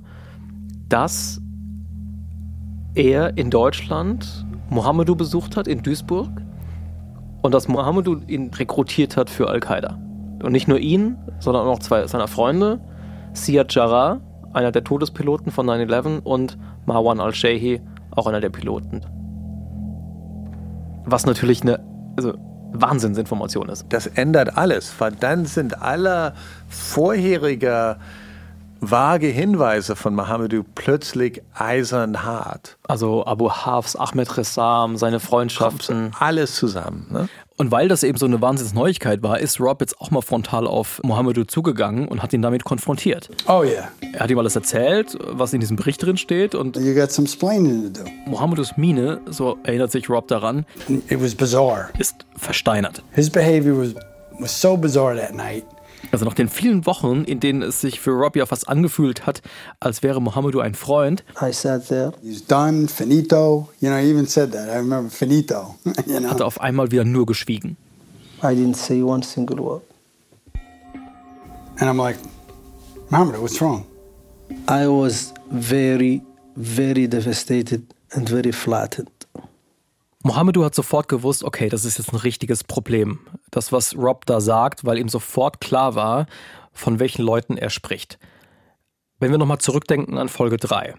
dass 0.90 1.40
er 2.94 3.38
in 3.38 3.50
Deutschland 3.50 4.46
Mohamedou 4.70 5.16
besucht 5.16 5.56
hat 5.56 5.68
in 5.68 5.82
Duisburg 5.82 6.30
und 7.42 7.54
dass 7.54 7.70
Mohamedou 7.70 8.18
ihn 8.28 8.54
rekrutiert 8.54 9.16
hat 9.16 9.30
für 9.30 9.50
Al-Qaida. 9.50 9.98
Und 10.44 10.52
nicht 10.52 10.68
nur 10.68 10.80
ihn, 10.80 11.18
sondern 11.40 11.68
auch 11.68 11.80
zwei 11.80 12.08
seiner 12.08 12.28
Freunde, 12.28 12.80
Siad 13.34 13.74
Jarrah, 13.74 14.20
einer 14.54 14.72
der 14.72 14.84
Todespiloten 14.84 15.52
von 15.52 15.68
9-11 15.68 16.22
und 16.24 16.58
Marwan 16.86 17.20
al-Shehi, 17.20 17.82
auch 18.12 18.28
einer 18.28 18.42
der 18.42 18.50
Piloten. 18.50 19.02
Was 21.06 21.26
natürlich 21.26 21.62
eine 21.62 21.80
also 22.18 22.34
Wahnsinnsinformation 22.74 23.70
ist. 23.70 23.86
Das 23.90 24.08
ändert 24.08 24.58
alles, 24.58 24.94
weil 25.00 25.12
dann 25.12 25.46
sind 25.46 25.82
alle 25.82 26.34
vorherige 26.70 27.98
vage 28.80 29.28
Hinweise 29.28 29.96
von 29.96 30.16
Mohamedou 30.16 30.64
plötzlich 30.76 31.44
eisern 31.54 32.24
hart. 32.24 32.78
Also 32.88 33.26
Abu 33.26 33.52
Hafs, 33.52 33.96
Ahmed 33.96 34.38
Ressam, 34.38 34.98
seine 34.98 35.20
Freundschaften. 35.20 36.12
Alles 36.20 36.56
zusammen. 36.56 37.08
Ne? 37.12 37.30
Und 37.62 37.70
weil 37.72 37.88
das 37.88 38.02
eben 38.02 38.18
so 38.18 38.26
eine 38.26 38.42
Wahnsinnsneuigkeit 38.42 39.22
war, 39.22 39.40
ist 39.40 39.60
Rob 39.60 39.82
jetzt 39.82 40.02
auch 40.02 40.10
mal 40.10 40.22
frontal 40.24 40.66
auf 40.66 41.00
Mohamedou 41.04 41.44
zugegangen 41.44 42.08
und 42.08 42.24
hat 42.24 42.34
ihn 42.34 42.42
damit 42.42 42.64
konfrontiert. 42.64 43.30
oh 43.48 43.62
yeah, 43.64 43.90
Er 44.14 44.22
hat 44.22 44.32
ihm 44.32 44.40
alles 44.40 44.56
erzählt, 44.56 45.16
was 45.30 45.54
in 45.54 45.60
diesem 45.60 45.76
Bericht 45.78 46.02
drin 46.04 46.18
steht 46.18 46.56
und 46.56 46.76
you 46.78 46.96
got 46.96 47.12
some 47.12 47.28
explaining 47.28 47.94
to 47.94 48.02
do. 48.04 48.10
Mohamedous 48.26 48.78
Miene, 48.78 49.20
so 49.30 49.60
erinnert 49.62 49.92
sich 49.92 50.10
Rob 50.10 50.28
daran, 50.28 50.66
It 51.08 51.22
was 51.22 51.36
bizarre. 51.36 51.90
ist 52.00 52.26
versteinert. 52.36 53.04
His 53.14 53.30
behavior 53.30 53.78
was 53.78 53.94
was 54.40 54.60
so 54.60 54.76
bizarre 54.76 55.16
that 55.16 55.36
night. 55.36 55.64
Also 56.12 56.26
nach 56.26 56.34
den 56.34 56.50
vielen 56.50 56.86
Wochen, 56.86 57.24
in 57.24 57.40
denen 57.40 57.62
es 57.62 57.82
sich 57.82 58.00
für 58.00 58.12
Rob 58.12 58.36
ja 58.36 58.46
fast 58.46 58.68
angefühlt 58.68 59.26
hat, 59.26 59.42
als 59.80 60.04
wäre 60.04 60.22
Mohamedou 60.22 60.60
ein 60.60 60.76
Freund, 60.76 61.24
I 61.42 61.54
sat 61.54 61.88
there. 61.88 62.12
He's 62.22 62.46
done, 62.46 62.88
finito. 62.88 63.70
You 63.80 63.90
know, 63.90 63.98
he 63.98 64.10
even 64.10 64.28
said 64.28 64.52
that. 64.52 64.68
I 64.68 64.78
remember 64.78 65.10
finito. 65.10 65.76
you 66.06 66.20
know, 66.20 66.30
hat 66.30 66.40
er 66.40 66.46
auf 66.46 66.60
einmal 66.60 66.92
wieder 66.92 67.06
nur 67.06 67.26
geschwiegen. 67.26 67.78
I 68.44 68.56
didn't 68.56 68.76
say 68.76 69.02
one 69.02 69.24
single 69.24 69.60
word. 69.60 69.82
and 71.82 71.90
I'm 71.90 71.98
like, 71.98 72.18
Mohammed, 73.10 73.42
what's 73.42 73.60
wrong? 73.60 73.86
I 74.68 74.88
was 74.88 75.34
very, 75.50 76.22
very 76.56 77.08
devastated 77.08 77.94
and 78.14 78.30
very 78.30 78.52
flattened. 78.52 79.21
Mohamedou 80.24 80.64
hat 80.64 80.76
sofort 80.76 81.08
gewusst, 81.08 81.44
okay, 81.44 81.70
das 81.70 81.86
ist 81.86 81.98
jetzt 81.98 82.14
ein 82.14 82.18
richtiges 82.18 82.64
Problem. 82.64 83.20
Das, 83.50 83.72
was 83.72 83.96
Rob 83.96 84.26
da 84.26 84.40
sagt, 84.40 84.86
weil 84.86 85.00
ihm 85.00 85.10
sofort 85.10 85.62
klar 85.62 85.96
war, 85.96 86.28
von 86.74 87.00
welchen 87.00 87.24
Leuten 87.24 87.58
er 87.58 87.70
spricht. 87.70 88.20
Wenn 89.20 89.32
wir 89.32 89.38
nochmal 89.38 89.60
zurückdenken 89.60 90.18
an 90.18 90.30
Folge 90.30 90.58
3. 90.58 90.96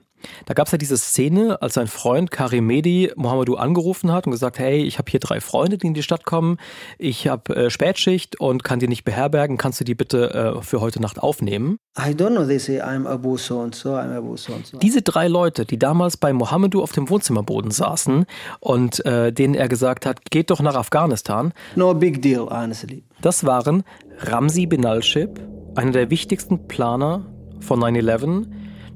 Da 0.46 0.54
gab 0.54 0.66
es 0.66 0.72
ja 0.72 0.78
diese 0.78 0.96
Szene, 0.96 1.60
als 1.62 1.74
sein 1.74 1.86
Freund 1.86 2.30
Karim 2.30 2.66
Medi 2.66 3.12
Mohamedou 3.16 3.54
angerufen 3.54 4.12
hat 4.12 4.26
und 4.26 4.32
gesagt, 4.32 4.58
hey, 4.58 4.82
ich 4.82 4.98
habe 4.98 5.10
hier 5.10 5.20
drei 5.20 5.40
Freunde, 5.40 5.78
die 5.78 5.86
in 5.86 5.94
die 5.94 6.02
Stadt 6.02 6.24
kommen, 6.24 6.58
ich 6.98 7.28
habe 7.28 7.54
äh, 7.54 7.70
Spätschicht 7.70 8.40
und 8.40 8.64
kann 8.64 8.78
die 8.78 8.88
nicht 8.88 9.04
beherbergen, 9.04 9.56
kannst 9.56 9.80
du 9.80 9.84
die 9.84 9.94
bitte 9.94 10.56
äh, 10.58 10.62
für 10.62 10.80
heute 10.80 11.00
Nacht 11.00 11.18
aufnehmen? 11.18 11.78
I 11.98 12.12
don't 12.12 12.30
know. 12.30 12.44
They 12.44 12.58
say 12.58 12.80
I'm 12.80 13.06
Abu 13.06 13.36
so 13.36 13.60
and 13.60 13.74
so. 13.74 13.90
I'm 13.90 14.16
Abu 14.16 14.36
so 14.36 14.54
and 14.54 14.66
so. 14.66 14.78
Diese 14.78 15.02
drei 15.02 15.28
Leute, 15.28 15.64
die 15.64 15.78
damals 15.78 16.16
bei 16.16 16.32
Mohamedou 16.32 16.82
auf 16.82 16.92
dem 16.92 17.10
Wohnzimmerboden 17.10 17.70
saßen 17.70 18.24
und 18.60 19.04
äh, 19.04 19.32
denen 19.32 19.54
er 19.54 19.68
gesagt 19.68 20.06
hat, 20.06 20.30
geht 20.30 20.50
doch 20.50 20.60
nach 20.60 20.74
Afghanistan, 20.74 21.52
No 21.76 21.94
big 21.94 22.22
deal, 22.22 22.48
honestly. 22.48 23.04
Das 23.20 23.44
waren 23.44 23.84
Ramsi 24.18 24.66
bin 24.66 24.84
al-Shib, 24.86 25.40
einer 25.74 25.92
der 25.92 26.10
wichtigsten 26.10 26.66
Planer 26.68 27.26
von 27.60 27.80
9-11. 27.80 28.46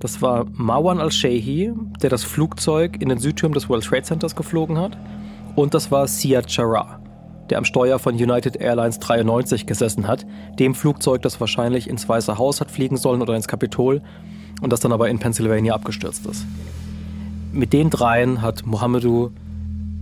Das 0.01 0.21
war 0.21 0.47
Marwan 0.53 1.01
al-Shehi, 1.01 1.73
der 2.03 2.11
das 2.11 2.23
Flugzeug 2.23 3.01
in 3.01 3.09
den 3.09 3.19
Südturm 3.19 3.55
des 3.55 3.69
World 3.69 3.85
Trade 3.85 4.03
Centers 4.03 4.37
geflogen 4.37 4.79
hat. 4.79 4.97
Und 5.55 5.73
das 5.73 5.91
war 5.91 6.07
Siad 6.07 6.51
Jarrah, 6.51 7.01
der 7.49 7.59
am 7.59 7.65
Steuer 7.65 7.99
von 7.99 8.15
United 8.15 8.57
Airlines 8.57 8.99
93 8.99 9.67
gesessen 9.67 10.07
hat, 10.07 10.27
dem 10.59 10.75
Flugzeug, 10.75 11.23
das 11.23 11.41
wahrscheinlich 11.41 11.89
ins 11.89 12.07
Weiße 12.09 12.37
Haus 12.37 12.61
hat 12.61 12.71
fliegen 12.71 12.99
sollen 12.99 13.23
oder 13.23 13.35
ins 13.35 13.49
Kapitol 13.49 14.03
und 14.61 14.73
das 14.73 14.81
dann 14.81 14.93
aber 14.93 15.09
in 15.09 15.19
Pennsylvania 15.19 15.75
abgestürzt 15.75 16.27
ist. 16.27 16.45
Mit 17.53 17.73
den 17.73 17.89
dreien 17.89 18.43
hat 18.43 18.67
Mohamedou 18.67 19.31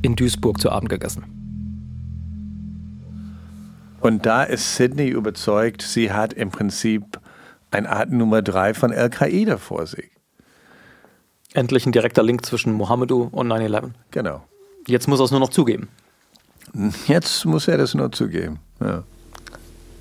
in 0.02 0.16
Duisburg 0.16 0.61
zu 0.61 0.70
Abend 0.70 0.88
gegessen. 0.88 1.24
Und 4.00 4.26
da 4.26 4.42
ist 4.42 4.76
Sydney 4.76 5.09
überzeugt, 5.09 5.83
sie 5.83 6.12
hat 6.12 6.33
im 6.33 6.50
Prinzip 6.50 7.20
ein 7.74 7.87
Art 7.87 8.10
Nummer 8.10 8.42
drei 8.42 8.72
von 8.74 8.92
Al-Qaida 8.92 9.58
vor 9.58 9.87
sich. 9.87 10.10
Endlich 11.52 11.87
ein 11.87 11.92
direkter 11.92 12.22
Link 12.22 12.44
zwischen 12.46 12.72
Mohamedou 12.72 13.28
und 13.30 13.48
9-11. 13.52 13.90
Genau. 14.10 14.42
Jetzt 14.87 15.08
muss 15.08 15.20
er 15.20 15.24
es 15.24 15.30
nur 15.30 15.40
noch 15.40 15.50
zugeben. 15.50 15.88
Jetzt 17.06 17.44
muss 17.44 17.68
er 17.68 17.78
das 17.78 17.94
nur 17.94 18.10
zugeben. 18.10 18.58
Ja. 18.80 19.04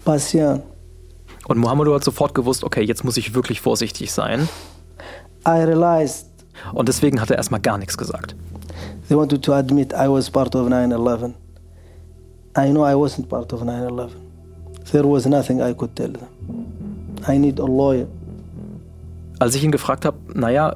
Passion. 0.03 0.61
Und 1.47 1.57
Mohamedou 1.57 1.93
hat 1.93 2.03
sofort 2.03 2.33
gewusst, 2.33 2.63
okay, 2.63 2.81
jetzt 2.81 3.03
muss 3.03 3.17
ich 3.17 3.33
wirklich 3.35 3.61
vorsichtig 3.61 4.11
sein. 4.11 4.47
I 5.45 5.63
realized 5.63 6.27
Und 6.73 6.87
deswegen 6.87 7.19
hat 7.19 7.29
er 7.29 7.37
erstmal 7.37 7.59
gar 7.59 7.77
nichts 7.77 7.97
gesagt. 7.97 8.35
they 9.07 9.17
wanted 9.17 9.43
to 9.43 9.53
admit 9.53 9.93
I 9.93 10.07
was 10.07 10.29
part 10.29 10.55
of 10.55 10.67
9/11. 10.67 11.33
I 12.57 12.69
know 12.71 12.85
I 12.85 12.93
wasn't 12.93 13.27
part 13.27 13.51
of 13.53 13.61
9/11. 13.61 14.09
There 14.91 15.07
was 15.07 15.25
nothing 15.25 15.59
I 15.61 15.73
could 15.73 15.95
tell 15.95 16.13
them. 16.13 16.27
I 17.27 17.37
need 17.37 17.59
a 17.59 17.65
lawyer. 17.65 18.07
Als 19.39 19.55
ich 19.55 19.63
ihn 19.63 19.71
gefragt 19.71 20.05
habe, 20.05 20.17
naja, 20.33 20.75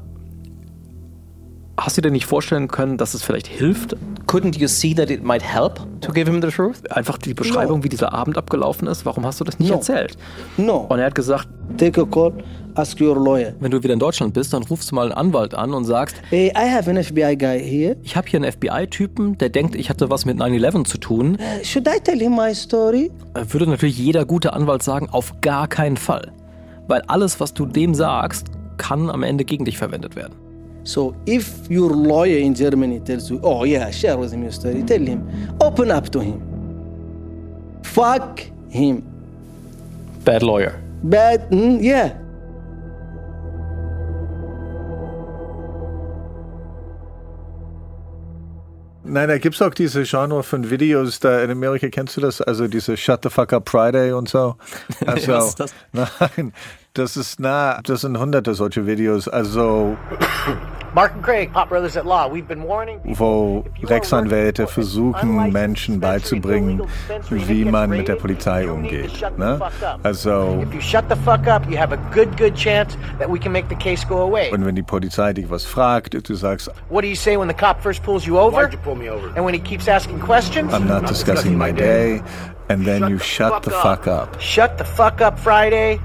hast 1.78 1.98
du 1.98 2.02
dir 2.02 2.12
nicht 2.12 2.26
vorstellen 2.26 2.68
können, 2.68 2.98
dass 2.98 3.14
es 3.14 3.24
vielleicht 3.24 3.48
hilft, 3.48 3.96
Couldn't 4.28 4.58
you 4.58 4.68
see 4.68 4.94
that 4.94 5.10
it 5.10 5.24
might 5.24 5.42
help 5.42 5.80
to 6.02 6.12
give 6.12 6.30
him 6.30 6.42
the 6.42 6.50
truth? 6.50 6.82
einfach 6.92 7.18
die 7.18 7.34
Beschreibung, 7.34 7.78
No. 7.80 7.84
wie 7.86 7.90
dieser 7.90 8.12
Abend 8.14 8.38
abgelaufen 8.38 8.88
ist? 8.88 9.06
Warum 9.06 9.26
hast 9.26 9.40
du 9.40 9.46
das 9.46 9.58
nicht 9.58 9.70
No. 9.70 9.76
erzählt? 9.78 10.18
No. 10.58 10.80
Und 10.90 11.00
er 11.00 11.06
hat 11.06 11.16
gesagt, 11.16 11.48
Take 11.78 12.02
a 12.02 12.06
call, 12.06 12.34
ask 12.76 13.00
your 13.00 13.16
lawyer. 13.16 13.54
wenn 13.62 13.72
du 13.72 13.82
wieder 13.82 13.94
in 13.94 14.00
Deutschland 14.00 14.34
bist, 14.34 14.52
dann 14.54 14.64
rufst 14.64 14.92
du 14.92 14.96
mal 14.96 15.04
einen 15.04 15.14
Anwalt 15.14 15.54
an 15.56 15.74
und 15.74 15.86
sagst, 15.86 16.18
Hey, 16.30 16.48
I 16.58 16.70
have 16.70 16.90
an 16.90 17.02
FBI 17.02 17.38
guy 17.38 17.60
here. 17.60 17.96
ich 18.04 18.18
habe 18.18 18.28
hier 18.28 18.42
einen 18.42 18.52
FBI-Typen, 18.52 19.38
der 19.38 19.48
denkt, 19.50 19.76
ich 19.76 19.90
hatte 19.90 20.10
was 20.10 20.26
mit 20.26 20.38
9-11 20.38 20.84
zu 20.86 20.98
tun. 20.98 21.36
Uh, 21.40 21.64
should 21.64 21.88
I 21.88 22.00
tell 22.02 22.20
him 22.20 22.36
my 22.36 22.54
story? 22.54 23.12
Äh, 23.34 23.46
Würde 23.50 23.70
natürlich 23.70 23.98
jeder 23.98 24.26
gute 24.26 24.52
Anwalt 24.54 24.84
sagen, 24.84 25.08
auf 25.10 25.40
gar 25.42 25.68
keinen 25.70 25.96
Fall. 25.98 26.34
Weil 26.90 27.02
alles, 27.08 27.40
was 27.40 27.54
du 27.54 27.66
dem 27.66 27.96
sagst, 27.96 28.48
kann 28.78 29.10
am 29.10 29.24
Ende 29.24 29.46
gegen 29.46 29.64
dich 29.66 29.78
verwendet 29.78 30.16
werden. 30.16 30.34
So 30.88 31.14
if 31.26 31.70
your 31.70 31.90
lawyer 31.90 32.38
in 32.38 32.56
Germany 32.56 33.02
tells 33.02 33.30
you, 33.30 33.42
oh 33.44 33.66
yeah, 33.66 33.92
share 33.92 34.18
with 34.18 34.32
him 34.32 34.44
your 34.44 34.54
story, 34.54 34.84
tell 34.84 35.02
him, 35.02 35.28
open 35.60 35.92
up 35.92 36.10
to 36.12 36.22
him. 36.22 36.40
Fuck 37.84 38.40
him. 38.70 39.04
Bad 40.24 40.44
Lawyer. 40.44 40.82
Bad, 41.04 41.52
mm, 41.52 41.84
yeah. 41.84 42.14
Nein, 49.04 49.28
da 49.30 49.38
gibt 49.38 49.56
es 49.56 49.62
auch 49.62 49.74
diese 49.74 50.06
Genre 50.06 50.44
von 50.44 50.70
Videos, 50.70 51.20
da 51.20 51.42
in 51.42 51.52
Amerika 51.52 51.90
kennst 51.90 52.16
du 52.16 52.22
das, 52.22 52.42
also 52.42 52.68
diese 52.68 52.96
Shut 52.96 53.24
the 53.24 53.30
Fuck 53.30 53.52
Up 53.52 53.70
Friday 53.70 54.14
und 54.14 54.30
so. 54.30 54.56
Also, 55.06 55.34
Was 55.34 55.48
ist 55.50 55.60
das? 55.60 55.74
Nein, 55.92 56.54
das 56.98 57.16
ist 57.18 57.40
nah, 57.40 57.80
das 57.84 58.02
sind 58.02 58.18
hunderte 58.18 58.54
solche 58.54 58.86
Videos, 58.88 59.28
also 59.28 59.96
Mark 60.96 61.14
and 61.14 61.24
Craig, 61.24 61.54
Pop 61.54 61.70
Brothers 61.70 61.96
at 61.96 62.06
Law. 62.06 62.28
We've 62.28 62.48
been 62.48 62.68
warning 62.68 63.00
wo 63.04 63.64
Rechtsanwälte 63.84 64.66
versuchen, 64.66 65.52
Menschen 65.52 66.00
beizubringen, 66.00 66.82
wie 67.30 67.66
man 67.66 67.92
mit 67.92 68.08
der 68.08 68.16
Polizei 68.16 68.68
umgeht. 68.70 69.12
Ne? 69.38 69.60
Also, 70.02 70.64
und 70.64 70.72
wenn 74.66 74.76
die 74.76 74.84
Polizei 74.84 75.34
dich 75.34 75.50
was 75.50 75.66
fragt, 75.66 76.30
du 76.30 76.36
sagst, 76.36 76.72
What 76.90 77.04
do 77.04 77.08
you 77.08 77.16
say 77.16 77.38
when 77.38 77.48
the 77.48 77.54
cop 77.54 77.82
first 77.82 78.02
pulls 78.02 78.26
you 78.26 78.40
over? 78.40 78.64
Why'd 78.64 78.74
you 78.74 78.80
pull 78.80 78.96
me 78.96 79.10
over? 79.12 79.28
And 79.36 79.46
when 79.46 79.54
he 79.54 79.60
keeps 79.60 79.88
asking 79.88 80.20
questions? 80.20 80.74
I'm 80.74 80.88
not 80.88 81.06
discussing 81.06 81.58
my 81.58 81.72
day, 81.72 82.24
and 82.70 82.86
then 82.86 83.08
you 83.08 83.20
shut 83.20 83.62
the 83.62 83.72
fuck 83.72 84.08
up. 84.08 84.40
Shut 84.40 84.80
the 84.80 84.86
fuck 84.86 85.22
up, 85.22 85.38
Friday. 85.38 86.00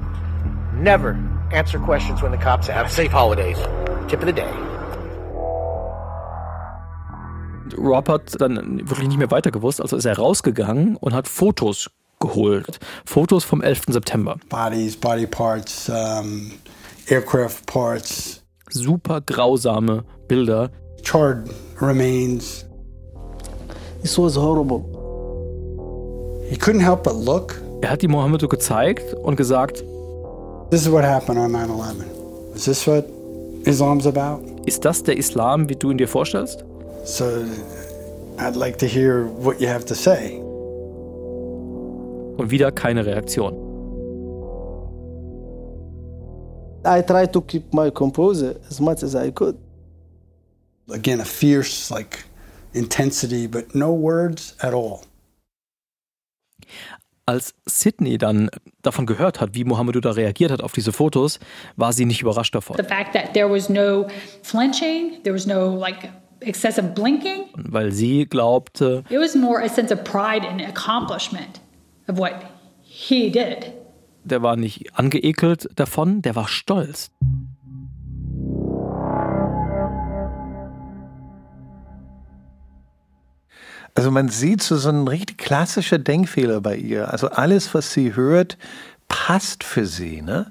Never 0.80 1.16
answer 1.52 1.78
questions 1.78 2.22
when 2.22 2.32
the 2.32 2.38
cops 2.38 2.68
ask. 2.68 2.94
Safe 2.94 3.12
holidays. 3.12 3.58
Tip 4.08 4.20
of 4.20 4.26
the 4.26 4.32
day. 4.32 4.48
Rob 7.78 8.08
hat 8.08 8.40
dann 8.40 8.80
wirklich 8.88 9.08
nicht 9.08 9.18
mehr 9.18 9.30
weiter 9.30 9.50
gewusst, 9.50 9.80
also 9.80 9.96
ist 9.96 10.04
er 10.04 10.18
rausgegangen 10.18 10.96
und 10.96 11.14
hat 11.14 11.26
Fotos 11.26 11.90
geholt. 12.20 12.78
Fotos 13.04 13.44
vom 13.44 13.62
11. 13.62 13.84
September. 13.88 14.36
Bodies, 14.48 14.96
body 14.96 15.26
parts, 15.26 15.88
um, 15.88 16.52
aircraft 17.08 17.66
parts, 17.66 18.42
Super 18.70 19.20
grausame 19.20 20.04
Bilder. 20.28 20.70
charred 21.02 21.48
remains. 21.80 22.66
This 24.02 24.18
was 24.18 24.36
horrible. 24.36 24.84
He 26.48 26.56
couldn't 26.56 26.82
help 26.82 27.02
but 27.04 27.14
look. 27.14 27.60
Er 27.82 27.90
hat 27.90 28.02
die 28.02 28.08
Mohamedou 28.08 28.48
gezeigt 28.48 29.14
und 29.14 29.36
gesagt, 29.36 29.82
This 30.72 30.80
is 30.80 30.88
what 30.88 31.04
happened 31.04 31.38
on 31.38 31.52
9 31.52 31.68
11. 31.68 32.54
Is 32.54 32.64
this 32.64 32.86
what 32.86 33.04
Islam's 33.66 34.06
about? 34.06 34.40
ist 34.64 34.86
das 34.86 35.02
der 35.02 35.18
Islam, 35.18 35.68
wie 35.68 35.76
du 35.76 35.90
ihn 35.90 35.98
dir 35.98 36.08
vorstellst? 36.08 36.64
So 37.04 37.44
I'd 38.38 38.56
like 38.56 38.78
to 38.78 38.86
hear 38.86 39.26
what 39.26 39.60
you 39.60 39.68
have 39.68 39.84
to 39.84 39.94
say. 39.94 40.38
Und 42.38 42.50
wieder 42.50 42.72
keine 42.72 43.04
Reaktion. 43.04 43.52
I 46.86 47.02
tried 47.02 47.34
to 47.34 47.42
keep 47.42 47.74
my 47.74 47.90
composure 47.90 48.58
as 48.70 48.80
much 48.80 49.02
as 49.02 49.14
I 49.14 49.30
could. 49.30 49.58
Again, 50.88 51.20
a 51.20 51.26
fierce, 51.26 51.90
like, 51.90 52.24
intensity, 52.72 53.46
but 53.46 53.74
no 53.74 53.92
words 53.92 54.56
at 54.62 54.72
all. 54.72 55.02
Als 57.32 57.54
Sydney 57.64 58.18
dann 58.18 58.50
davon 58.82 59.06
gehört 59.06 59.40
hat, 59.40 59.54
wie 59.54 59.64
Mohamedou 59.64 60.00
da 60.00 60.10
reagiert 60.10 60.50
hat 60.50 60.62
auf 60.62 60.72
diese 60.72 60.92
Fotos, 60.92 61.38
war 61.76 61.94
sie 61.94 62.04
nicht 62.04 62.20
überrascht 62.20 62.54
davon. 62.54 62.76
The 62.76 62.82
fact 62.82 63.14
that 63.14 63.32
there 63.32 63.48
was 63.50 63.70
no 63.70 64.06
flinching, 64.42 65.22
there 65.22 65.34
was 65.34 65.46
no 65.46 65.74
like 65.74 66.10
excessive 66.40 66.88
blinking, 66.94 67.44
Weil 67.56 67.90
sie 67.90 68.26
glaubte, 68.26 69.02
it 69.08 69.18
was 69.18 69.34
more 69.34 69.64
a 69.64 69.68
sense 69.70 69.90
of 69.94 70.04
pride 70.04 70.46
and 70.46 70.60
accomplishment 70.60 71.62
of 72.06 72.18
what 72.18 72.34
he 72.82 73.30
did. 73.30 73.72
der 74.24 74.42
war 74.42 74.56
nicht 74.56 74.94
angeekelt 74.94 75.70
davon, 75.74 76.20
der 76.20 76.36
war 76.36 76.48
stolz. 76.48 77.10
Also 83.94 84.10
man 84.10 84.28
sieht 84.28 84.62
so, 84.62 84.76
so 84.76 84.88
ein 84.88 85.06
richtig 85.06 85.38
klassischer 85.38 85.98
Denkfehler 85.98 86.60
bei 86.60 86.76
ihr. 86.76 87.10
Also 87.12 87.28
alles, 87.28 87.74
was 87.74 87.92
sie 87.92 88.14
hört, 88.14 88.56
passt 89.08 89.64
für 89.64 89.86
sie. 89.86 90.22
Ne? 90.22 90.50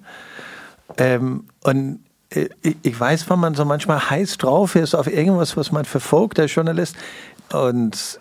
Ähm, 0.98 1.46
und 1.64 2.04
äh, 2.30 2.50
ich 2.62 2.78
ich 2.84 3.00
weiß, 3.00 3.30
wenn 3.30 3.40
man 3.40 3.56
so 3.56 3.66
manchmal 3.66 4.10
heiß 4.10 4.38
drauf 4.38 4.76
ist 4.76 4.94
auf 4.94 5.08
irgendwas, 5.08 5.58
was 5.58 5.72
man 5.72 5.86
verfolgt, 5.86 6.38
der 6.38 6.46
Journalist. 6.46 6.96
Und 7.52 8.20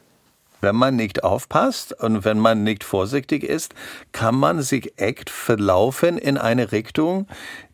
wenn 0.61 0.77
man 0.77 0.97
nicht 0.97 1.25
aufpasst 1.25 1.93
und 2.01 2.25
wenn 2.25 2.39
man 2.39 2.63
nicht 2.63 2.85
vorsichtig 2.85 3.45
ist, 3.45 3.75
kann 4.13 4.35
man 4.35 4.63
sich 4.63 4.99
echt 4.99 5.31
verlaufen 5.31 6.19
in 6.19 6.37
eine 6.39 6.73
Richtung, 6.73 7.27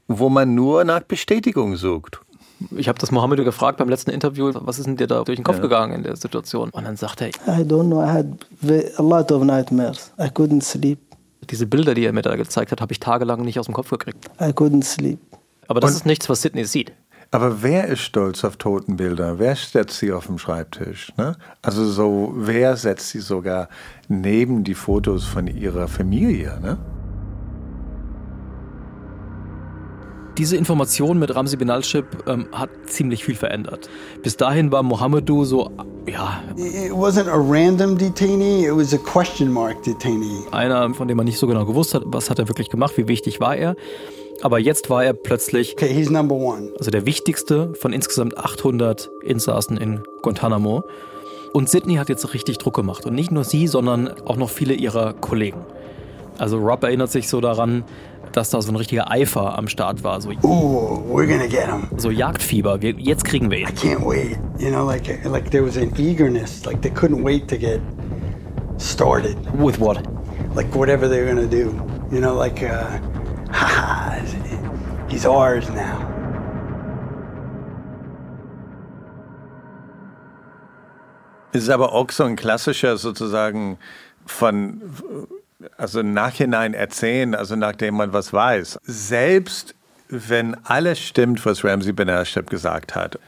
wo 0.09 0.28
man 0.28 0.54
nur 0.54 0.85
nach 0.85 1.02
Bestätigung 1.02 1.76
sucht. 1.76 2.20
Ich 2.76 2.88
habe 2.88 2.98
das 2.98 3.10
Mohamedou 3.10 3.44
gefragt 3.44 3.78
beim 3.78 3.88
letzten 3.88 4.10
Interview, 4.10 4.50
was 4.54 4.78
ist 4.78 4.86
denn 4.86 4.96
dir 4.96 5.06
da 5.06 5.22
durch 5.24 5.36
den 5.36 5.44
Kopf 5.44 5.60
gegangen 5.60 5.92
in 5.92 6.02
der 6.02 6.16
Situation? 6.16 6.70
Und 6.70 6.84
dann 6.84 6.96
sagte 6.96 7.26
er, 7.26 7.58
I 7.58 7.62
don't 7.62 7.86
know. 7.86 8.02
I 8.02 8.08
had 8.08 8.26
a 8.98 9.02
lot 9.02 9.30
of 9.30 9.44
nightmares. 9.44 10.12
I 10.18 10.28
couldn't 10.28 10.62
sleep. 10.62 10.98
diese 11.50 11.66
Bilder, 11.66 11.94
die 11.94 12.04
er 12.04 12.12
mir 12.12 12.22
da 12.22 12.36
gezeigt 12.36 12.72
hat, 12.72 12.80
habe 12.80 12.92
ich 12.92 13.00
tagelang 13.00 13.42
nicht 13.42 13.58
aus 13.58 13.66
dem 13.66 13.74
Kopf 13.74 13.90
gekriegt. 13.90 14.26
I 14.40 14.50
couldn't 14.50 14.84
sleep. 14.84 15.18
Aber 15.68 15.80
das 15.80 15.92
ist 15.92 16.06
nichts, 16.06 16.28
was 16.28 16.42
Sydney 16.42 16.64
sieht. 16.64 16.92
Aber 17.32 17.62
wer 17.62 17.86
ist 17.88 18.00
stolz 18.00 18.44
auf 18.44 18.56
Totenbilder? 18.56 19.38
Wer 19.38 19.56
setzt 19.56 19.98
sie 19.98 20.12
auf 20.12 20.26
den 20.26 20.38
Schreibtisch? 20.38 21.12
Ne? 21.16 21.36
Also 21.60 21.84
so, 21.84 22.32
wer 22.36 22.76
setzt 22.76 23.10
sie 23.10 23.18
sogar 23.18 23.68
neben 24.08 24.62
die 24.62 24.74
Fotos 24.74 25.24
von 25.24 25.48
ihrer 25.48 25.88
Familie? 25.88 26.58
Ne? 26.60 26.78
Diese 30.38 30.57
Information 30.57 31.18
mit 31.18 31.35
Ramsi 31.35 31.57
Benalchip 31.57 32.05
ähm, 32.27 32.46
hat 32.53 32.68
ziemlich 32.87 33.25
viel 33.25 33.37
verändert. 33.37 33.88
Bis 34.22 34.37
dahin 34.37 34.70
war 34.70 34.83
Mohamedou 34.83 35.44
so, 35.44 35.70
ja, 36.07 36.42
It 36.57 36.92
wasn't 36.92 37.29
a 37.29 37.37
random 37.37 37.96
detainee, 37.96 38.66
it 38.66 38.77
was 38.77 38.92
a 38.92 38.99
question 38.99 39.51
mark 39.51 39.83
detainee. 39.83 40.42
einer, 40.53 40.92
von 40.94 41.09
dem 41.09 41.16
man 41.16 41.25
nicht 41.25 41.38
so 41.38 41.46
genau 41.46 41.64
gewusst 41.64 41.94
hat, 41.94 42.03
was 42.07 42.29
hat 42.29 42.38
er 42.38 42.49
wirklich 42.49 42.68
gemacht, 42.68 42.96
wie 42.99 43.09
wichtig 43.09 43.40
war 43.40 43.57
er. 43.57 43.77
Aber 44.42 44.59
jetzt 44.59 44.90
war 44.90 45.03
er 45.03 45.14
plötzlich, 45.14 45.72
Okay, 45.79 45.88
he's 45.94 46.11
number 46.11 46.35
one. 46.35 46.70
also 46.79 46.90
der 46.90 47.07
wichtigste 47.07 47.72
von 47.75 47.94
insgesamt 47.94 48.37
800 48.37 49.09
Insassen 49.22 49.79
in 49.79 50.03
Guantanamo. 50.20 50.85
Und 51.55 51.70
Sydney 51.70 51.94
hat 51.94 52.11
jetzt 52.11 52.35
richtig 52.35 52.59
Druck 52.59 52.75
gemacht. 52.77 53.07
Und 53.07 53.14
nicht 53.14 53.31
nur 53.31 53.44
sie, 53.44 53.66
sondern 53.66 54.11
auch 54.27 54.37
noch 54.37 54.51
viele 54.51 54.75
ihrer 54.75 55.14
Kollegen. 55.14 55.64
Also 56.37 56.59
Rob 56.59 56.83
erinnert 56.85 57.11
sich 57.11 57.31
so 57.31 57.40
daran, 57.40 57.85
dass 58.37 58.51
da 58.51 58.61
so 58.61 58.70
ein 58.70 58.77
richtiger 58.77 59.11
Eifer 59.11 59.57
am 59.57 59.66
Start 59.66 60.05
war. 60.05 60.20
So, 60.20 60.31
Ooh, 60.44 61.03
we're 61.09 61.27
gonna 61.27 61.46
get 61.49 61.66
him. 61.68 61.88
so 61.96 62.11
Jagdfieber. 62.11 62.83
Wir, 62.83 62.92
jetzt 62.99 63.25
kriegen 63.25 63.51
wir 63.51 63.59
ihn. 63.59 63.75
Can't 63.75 64.05
wait. 64.05 64.37
You 64.59 64.70
know, 64.70 64.85
like 64.87 65.09
like 65.25 65.51
there 65.51 65.64
was 65.64 65.77
an 65.77 65.92
eagerness, 65.99 66.66
like 66.66 66.83
they 66.83 66.90
couldn't 66.90 67.22
wait 67.25 67.49
to 67.49 67.57
get 67.57 67.81
started. 68.79 69.37
With 69.59 69.79
what? 69.79 70.05
Like 70.55 70.68
whatever 70.75 71.09
they're 71.09 71.27
gonna 71.27 71.46
do. 71.46 71.72
You 72.11 72.20
know, 72.20 72.35
like 72.35 72.62
uh, 72.62 72.99
haha, 73.51 74.20
he's 75.09 75.25
ours 75.25 75.68
now. 75.70 76.03
Ist 81.53 81.70
aber 81.70 81.92
auch 81.92 82.11
so 82.11 82.25
ein 82.25 82.37
klassischer 82.37 82.99
sozusagen 82.99 83.79
von, 84.27 84.83
also 85.76 86.02
Nachhinein 86.02 86.74
erzählen, 86.74 87.34
also 87.34 87.56
nachdem 87.56 87.94
man 87.94 88.12
was 88.12 88.32
weiß. 88.32 88.78
Selbst 88.84 89.74
wenn 90.08 90.56
alles 90.64 91.00
stimmt, 91.00 91.44
was 91.44 91.64
Ramsey 91.64 91.92
Ben 91.92 92.08
Ashtab 92.08 92.48
gesagt 92.48 92.94
hat, 92.94 93.18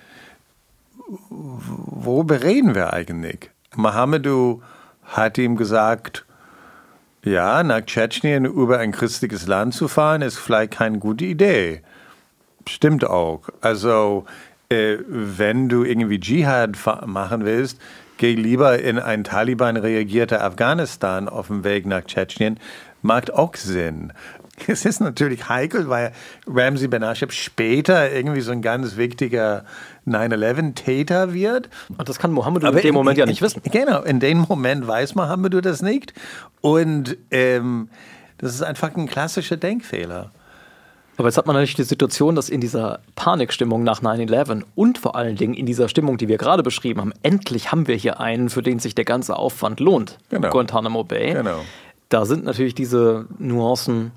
worüber 1.08 2.42
reden 2.42 2.74
wir 2.74 2.92
eigentlich? 2.92 3.50
Mohammedu 3.74 4.62
hat 5.04 5.38
ihm 5.38 5.56
gesagt, 5.56 6.24
ja, 7.24 7.62
nach 7.62 7.84
Tschetschenien 7.84 8.44
über 8.44 8.78
ein 8.78 8.92
christliches 8.92 9.46
Land 9.46 9.74
zu 9.74 9.88
fahren, 9.88 10.22
ist 10.22 10.38
vielleicht 10.38 10.74
keine 10.74 10.98
gute 10.98 11.24
Idee. 11.24 11.82
Stimmt 12.66 13.04
auch. 13.04 13.48
Also, 13.60 14.26
äh, 14.68 14.98
wenn 15.06 15.68
du 15.68 15.84
irgendwie 15.84 16.20
Dschihad 16.20 16.76
machen 17.06 17.44
willst, 17.44 17.80
geh 18.18 18.35
lieber 18.35 18.78
in 18.78 18.98
ein 18.98 19.24
Taliban-reagierte 19.24 20.40
Afghanistan 20.40 21.28
auf 21.28 21.46
dem 21.46 21.64
Weg 21.64 21.87
nach 21.87 22.04
Tschetschenien. 22.04 22.61
Macht 23.00 23.33
auch 23.33 23.54
Sinn. 23.54 24.12
Es 24.66 24.85
ist 24.85 25.00
natürlich 25.00 25.48
heikel, 25.48 25.88
weil 25.88 26.12
Ramsey 26.46 26.88
Ben 26.88 27.02
Ashab 27.02 27.33
später 27.33 28.11
irgendwie 28.11 28.40
so 28.40 28.50
ein 28.50 28.61
ganz 28.61 28.96
wichtiger 28.96 29.64
9-11-Täter 30.07 31.33
wird. 31.33 31.68
Und 31.96 32.09
das 32.09 32.18
kann 32.18 32.33
Mohammed 32.33 32.64
in 32.64 32.76
dem 32.76 32.94
Moment 32.94 33.18
ja 33.18 33.26
nicht 33.26 33.42
wissen. 33.42 33.62
Genau, 33.70 34.02
in 34.02 34.20
dem 34.20 34.38
Moment 34.48 34.87
weiß 34.87 35.14
Mohammed 35.14 35.64
das 35.64 35.83
nicht. 35.83 36.12
Und 36.61 37.16
ähm, 37.31 37.88
das 38.38 38.54
ist 38.54 38.62
einfach 38.62 38.94
ein 38.96 39.07
klassischer 39.07 39.57
Denkfehler. 39.57 40.33
Aber 41.18 41.26
jetzt 41.26 41.37
hat 41.37 41.46
man 41.46 41.54
natürlich 41.57 41.74
die 41.74 41.83
Situation, 41.83 42.37
dass 42.37 42.48
in 42.48 42.61
dieser 42.61 43.00
Panikstimmung 43.16 43.83
nach 43.83 44.02
9-11 44.02 44.62
und 44.76 44.98
vor 44.98 45.16
allen 45.16 45.35
Dingen 45.35 45.52
in 45.52 45.66
dieser 45.66 45.88
Stimmung, 45.88 46.16
die 46.16 46.28
wir 46.28 46.38
gerade 46.38 46.62
beschrieben 46.62 47.00
haben, 47.00 47.12
endlich 47.24 47.72
haben 47.72 47.88
wir 47.88 47.96
hier 47.96 48.20
einen, 48.20 48.48
für 48.48 48.62
den 48.62 48.78
sich 48.78 48.94
der 48.94 49.04
ganze 49.04 49.35
Aufwand 49.35 49.81
lohnt. 49.81 50.18
Genau. 50.31 50.48
Guantanamo 50.50 51.02
Bay. 51.02 51.35
Genau. 51.35 51.59
Da 52.09 52.24
sind 52.24 52.44
natürlich 52.44 52.76
diese 52.76 53.26
Nuancen 53.38 54.12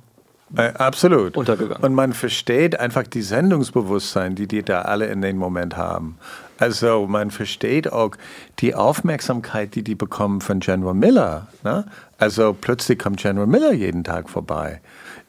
Äh, 0.55 0.73
absolut. 0.75 1.35
Untergegangen. 1.37 1.83
Und 1.83 1.95
man 1.95 2.13
versteht 2.13 2.79
einfach 2.79 3.03
die 3.03 3.23
Sendungsbewusstsein, 3.23 4.35
die 4.35 4.47
die 4.47 4.61
da 4.61 4.83
alle 4.83 5.07
in 5.07 5.23
dem 5.23 5.37
Moment 5.37 5.77
haben. 5.77 6.17
Also 6.59 7.07
man 7.07 7.31
versteht 7.31 7.91
auch 7.91 8.11
die 8.59 8.75
Aufmerksamkeit, 8.75 9.73
die 9.73 9.83
die 9.83 9.95
bekommen 9.95 10.39
von 10.41 10.59
General 10.59 10.93
Miller. 10.93 11.47
Ne? 11.63 11.85
Also 12.19 12.55
plötzlich 12.59 12.99
kommt 12.99 13.19
General 13.19 13.47
Miller 13.47 13.73
jeden 13.73 14.03
Tag 14.03 14.29
vorbei. 14.29 14.81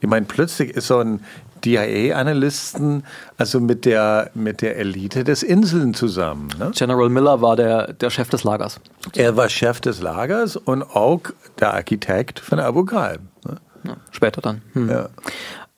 Ich 0.02 0.08
meine, 0.08 0.26
plötzlich 0.26 0.70
ist 0.76 0.88
so 0.88 0.98
ein 0.98 1.20
DIA-Analysten 1.64 3.04
also 3.36 3.60
mit 3.60 3.84
der, 3.84 4.30
mit 4.34 4.62
der 4.62 4.76
Elite 4.76 5.24
des 5.24 5.42
Inseln 5.42 5.94
zusammen. 5.94 6.48
Ne? 6.58 6.70
General 6.74 7.08
Miller 7.08 7.40
war 7.40 7.56
der, 7.56 7.92
der 7.92 8.10
Chef 8.10 8.28
des 8.28 8.44
Lagers. 8.44 8.80
Er 9.14 9.36
war 9.36 9.48
Chef 9.48 9.80
des 9.80 10.00
Lagers 10.00 10.56
und 10.56 10.82
auch 10.82 11.20
der 11.58 11.74
Architekt 11.74 12.40
von 12.40 12.58
Abu 12.58 12.84
Ghraib. 12.84 13.20
Ne? 13.44 13.56
Ja, 13.84 13.96
später 14.10 14.40
dann. 14.40 14.62
Hm. 14.74 14.88
Ja. 14.88 15.08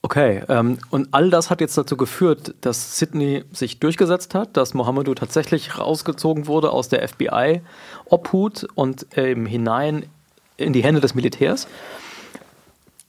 Okay, 0.05 0.43
ähm, 0.51 0.77
und 0.91 1.09
all 1.13 1.31
das 1.31 1.49
hat 1.49 1.63
jetzt 1.63 1.79
dazu 1.79 1.97
geführt, 1.97 2.55
dass 2.61 2.99
Sydney 2.99 3.43
sich 3.53 3.81
durchgesetzt 3.81 4.35
hat, 4.35 4.55
dass 4.55 4.75
Mohammedu 4.75 5.15
tatsächlich 5.15 5.79
rausgezogen 5.79 6.47
wurde 6.47 6.73
aus 6.73 6.91
der 6.91 7.09
FBI-Obhut 7.09 8.67
und 8.75 9.07
ähm, 9.17 9.47
hinein 9.47 10.05
in 10.59 10.75
die 10.75 10.85
Hände 10.85 11.01
des 11.01 11.15
Militärs. 11.15 11.69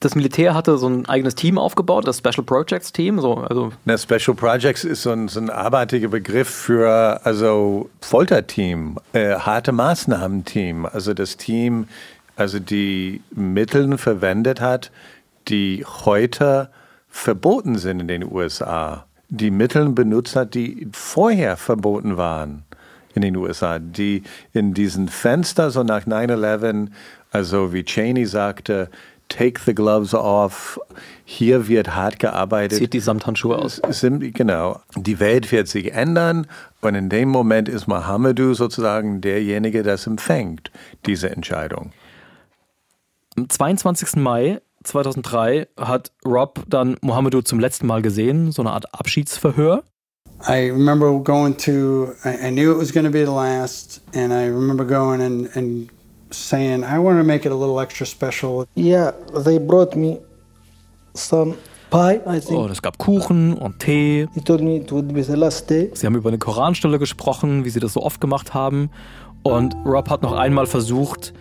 Das 0.06 0.14
Militär 0.14 0.54
hatte 0.54 0.78
so 0.78 0.88
ein 0.88 1.08
eigenes 1.08 1.34
Team 1.34 1.58
aufgebaut, 1.58 2.06
das 2.06 2.18
Special 2.18 2.44
Projects 2.44 2.92
Team. 2.92 3.18
So, 3.18 3.38
also 3.38 3.72
Na, 3.86 3.98
Special 3.98 4.36
Projects 4.36 4.84
ist 4.84 5.02
so 5.02 5.10
ein, 5.10 5.26
so 5.26 5.40
ein 5.40 5.50
abartiger 5.50 6.06
Begriff 6.06 6.48
für 6.48 7.20
also 7.24 7.90
Folterteam, 8.02 8.98
äh, 9.14 9.34
harte 9.34 9.72
Maßnahmen-Team. 9.72 10.86
Also 10.86 11.12
das 11.12 11.36
Team, 11.36 11.88
also 12.36 12.60
die 12.60 13.20
Mittel 13.34 13.98
verwendet 13.98 14.60
hat, 14.60 14.92
die 15.48 15.84
heute 16.04 16.70
verboten 17.08 17.76
sind 17.76 17.98
in 17.98 18.06
den 18.06 18.32
USA. 18.32 19.06
Die 19.28 19.50
Mittel 19.50 19.88
benutzt 19.88 20.36
hat, 20.36 20.54
die 20.54 20.86
vorher 20.92 21.56
verboten 21.56 22.16
waren 22.16 22.62
in 23.16 23.22
den 23.22 23.34
USA, 23.34 23.80
die 23.80 24.22
in 24.52 24.72
diesen 24.72 25.08
Fenster 25.08 25.72
so 25.72 25.82
nach 25.82 26.06
9-11, 26.06 26.90
also 27.32 27.72
wie 27.72 27.82
Cheney 27.82 28.24
sagte, 28.24 28.88
take 29.28 29.60
the 29.64 29.74
gloves 29.74 30.14
off, 30.14 30.78
hier 31.24 31.68
wird 31.68 31.94
hart 31.94 32.18
gearbeitet. 32.18 32.78
zieht 32.78 32.92
die 32.92 33.00
Samthandschuhe 33.00 33.56
aus. 33.56 33.80
Sind, 33.90 34.34
genau. 34.34 34.80
Die 34.96 35.20
Welt 35.20 35.50
wird 35.52 35.68
sich 35.68 35.92
ändern 35.92 36.46
und 36.80 36.94
in 36.94 37.08
dem 37.08 37.28
Moment 37.28 37.68
ist 37.68 37.86
Mohammedu 37.86 38.54
sozusagen 38.54 39.20
derjenige, 39.20 39.82
das 39.82 40.06
empfängt, 40.06 40.70
diese 41.06 41.30
Entscheidung. 41.30 41.92
Am 43.36 43.48
22. 43.48 44.16
Mai 44.16 44.60
2003 44.84 45.66
hat 45.78 46.12
Rob 46.24 46.62
dann 46.68 46.96
Mohammedu 47.00 47.42
zum 47.42 47.58
letzten 47.58 47.86
Mal 47.86 48.02
gesehen, 48.02 48.52
so 48.52 48.62
eine 48.62 48.72
Art 48.72 48.94
Abschiedsverhör. 48.94 49.82
I 50.48 50.70
remember 50.70 51.18
going 51.18 51.56
to, 51.56 52.12
I, 52.24 52.48
I 52.48 52.50
knew 52.50 52.70
it 52.70 52.78
was 52.78 52.92
going 52.92 53.06
to 53.06 53.10
be 53.10 53.24
the 53.24 53.32
last, 53.32 54.02
and 54.14 54.32
I 54.32 54.46
remember 54.46 54.84
going 54.84 55.22
and, 55.22 55.48
and 55.56 55.88
saying, 56.30 56.82
I 56.84 56.98
want 56.98 57.18
to 57.18 57.24
make 57.24 57.44
it 57.46 57.52
a 57.52 57.54
little 57.56 57.80
extra 57.80 58.06
special. 58.06 58.66
Yeah, 58.76 59.12
they 59.44 59.58
brought 59.58 59.94
me 59.96 60.18
some 61.14 61.54
pie, 61.90 62.20
I 62.26 62.40
think. 62.40 62.58
Und 62.60 62.70
es 62.70 62.82
gab 62.82 62.98
Kuchen 62.98 63.54
und 63.54 63.78
Tee. 63.78 64.26
He 64.34 64.40
told 64.40 64.60
me 64.62 64.76
it 64.76 64.90
would 64.92 65.12
be 65.12 65.22
the 65.22 65.34
last 65.34 65.68
day. 65.70 65.90
Sie 65.94 66.06
haben 66.06 66.16
über 66.16 66.28
eine 66.28 66.38
Koranstelle 66.38 66.98
gesprochen, 66.98 67.64
wie 67.64 67.70
sie 67.70 67.80
das 67.80 67.92
so 67.92 68.02
oft 68.02 68.20
gemacht 68.20 68.54
haben. 68.54 68.90
Und 69.42 69.76
Rob 69.84 70.10
hat 70.10 70.22
noch 70.22 70.32
einmal 70.32 70.66
versucht, 70.66 71.32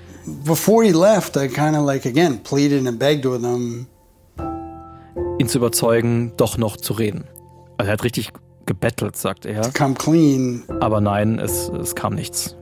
Before 0.43 0.83
he 0.83 0.91
left, 0.91 1.35
I 1.37 1.47
kind 1.47 1.75
of 1.77 1.85
like, 1.85 2.05
again, 2.05 2.39
pleaded 2.43 2.87
and 2.87 2.97
begged 2.97 3.25
with 3.25 3.41
him. 3.41 3.87
ihn 5.39 5.47
zu 5.47 5.57
überzeugen, 5.59 6.33
doch 6.37 6.57
noch 6.57 6.77
zu 6.77 6.93
reden. 6.93 7.25
Also 7.77 7.89
er 7.89 7.93
hat 7.93 8.03
richtig 8.03 8.31
gebettelt, 8.65 9.15
sagt 9.17 9.45
er. 9.45 9.61
to 9.61 9.69
come 9.77 9.93
clean. 9.93 10.63
Aber 10.79 11.01
nein, 11.01 11.37
es, 11.39 11.69
es 11.69 11.93
kam 11.93 12.15
nichts. 12.15 12.55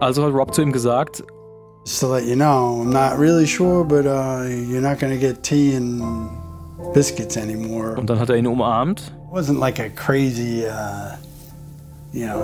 Also 0.00 0.24
hat 0.24 0.32
Rob 0.32 0.54
zu 0.54 0.62
ihm 0.62 0.72
gesagt, 0.72 1.22
Just 1.84 2.00
to 2.00 2.08
let 2.08 2.24
you 2.24 2.34
know, 2.34 2.82
I'm 2.82 2.90
not 2.92 3.18
really 3.18 3.46
sure, 3.46 3.82
but 3.84 4.04
uh, 4.06 4.42
you're 4.46 4.82
not 4.82 4.98
going 5.00 5.12
to 5.12 5.18
get 5.18 5.42
tea 5.42 5.74
and 5.74 6.02
biscuits 6.92 7.36
anymore. 7.36 7.96
und 7.96 8.08
dann 8.10 8.18
hat 8.20 8.28
er 8.28 8.36
ihn 8.36 8.46
umarmt. 8.46 9.00
It 9.00 9.32
wasn't 9.32 9.58
like 9.58 9.80
a 9.80 9.88
crazy, 9.90 10.66
uh, 10.66 11.16
you 12.12 12.26
know, 12.26 12.38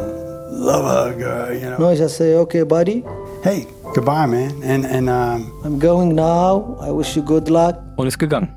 love 0.50 0.84
hug, 0.84 1.20
or, 1.22 1.52
you 1.52 1.60
know. 1.68 1.76
No, 1.78 1.88
I 1.90 1.96
just 1.96 2.16
say, 2.16 2.34
okay, 2.36 2.62
buddy, 2.64 3.04
Hey, 3.42 3.66
goodbye, 3.94 4.26
man. 4.26 4.62
And 4.62 4.86
and 4.86 5.10
um, 5.10 5.52
I'm 5.64 5.78
going 5.78 6.14
now. 6.14 6.78
I 6.80 6.90
wish 6.90 7.14
you 7.14 7.22
good 7.22 7.50
luck. 7.50 7.76
und 7.96 8.06
ist 8.06 8.18
gegangen. 8.18 8.48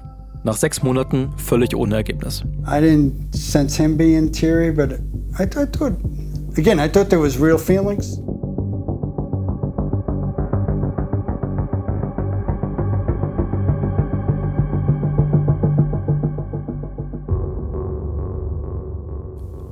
Nach 0.44 0.56
sechs 0.56 0.82
Monaten 0.82 1.34
völlig 1.36 1.76
ohne 1.76 1.96
Ergebnis. 1.96 2.44
I 2.66 2.80
didn't 2.80 3.34
sense 3.36 3.76
him 3.76 3.98
being 3.98 4.32
teary, 4.32 4.72
but 4.72 4.94
I, 5.38 5.44
I 5.44 5.66
thought, 5.66 5.94
again, 6.58 6.80
I 6.80 6.88
thought 6.88 7.10
there 7.10 7.20
was 7.20 7.38
real 7.38 7.58
feelings. 7.58 8.22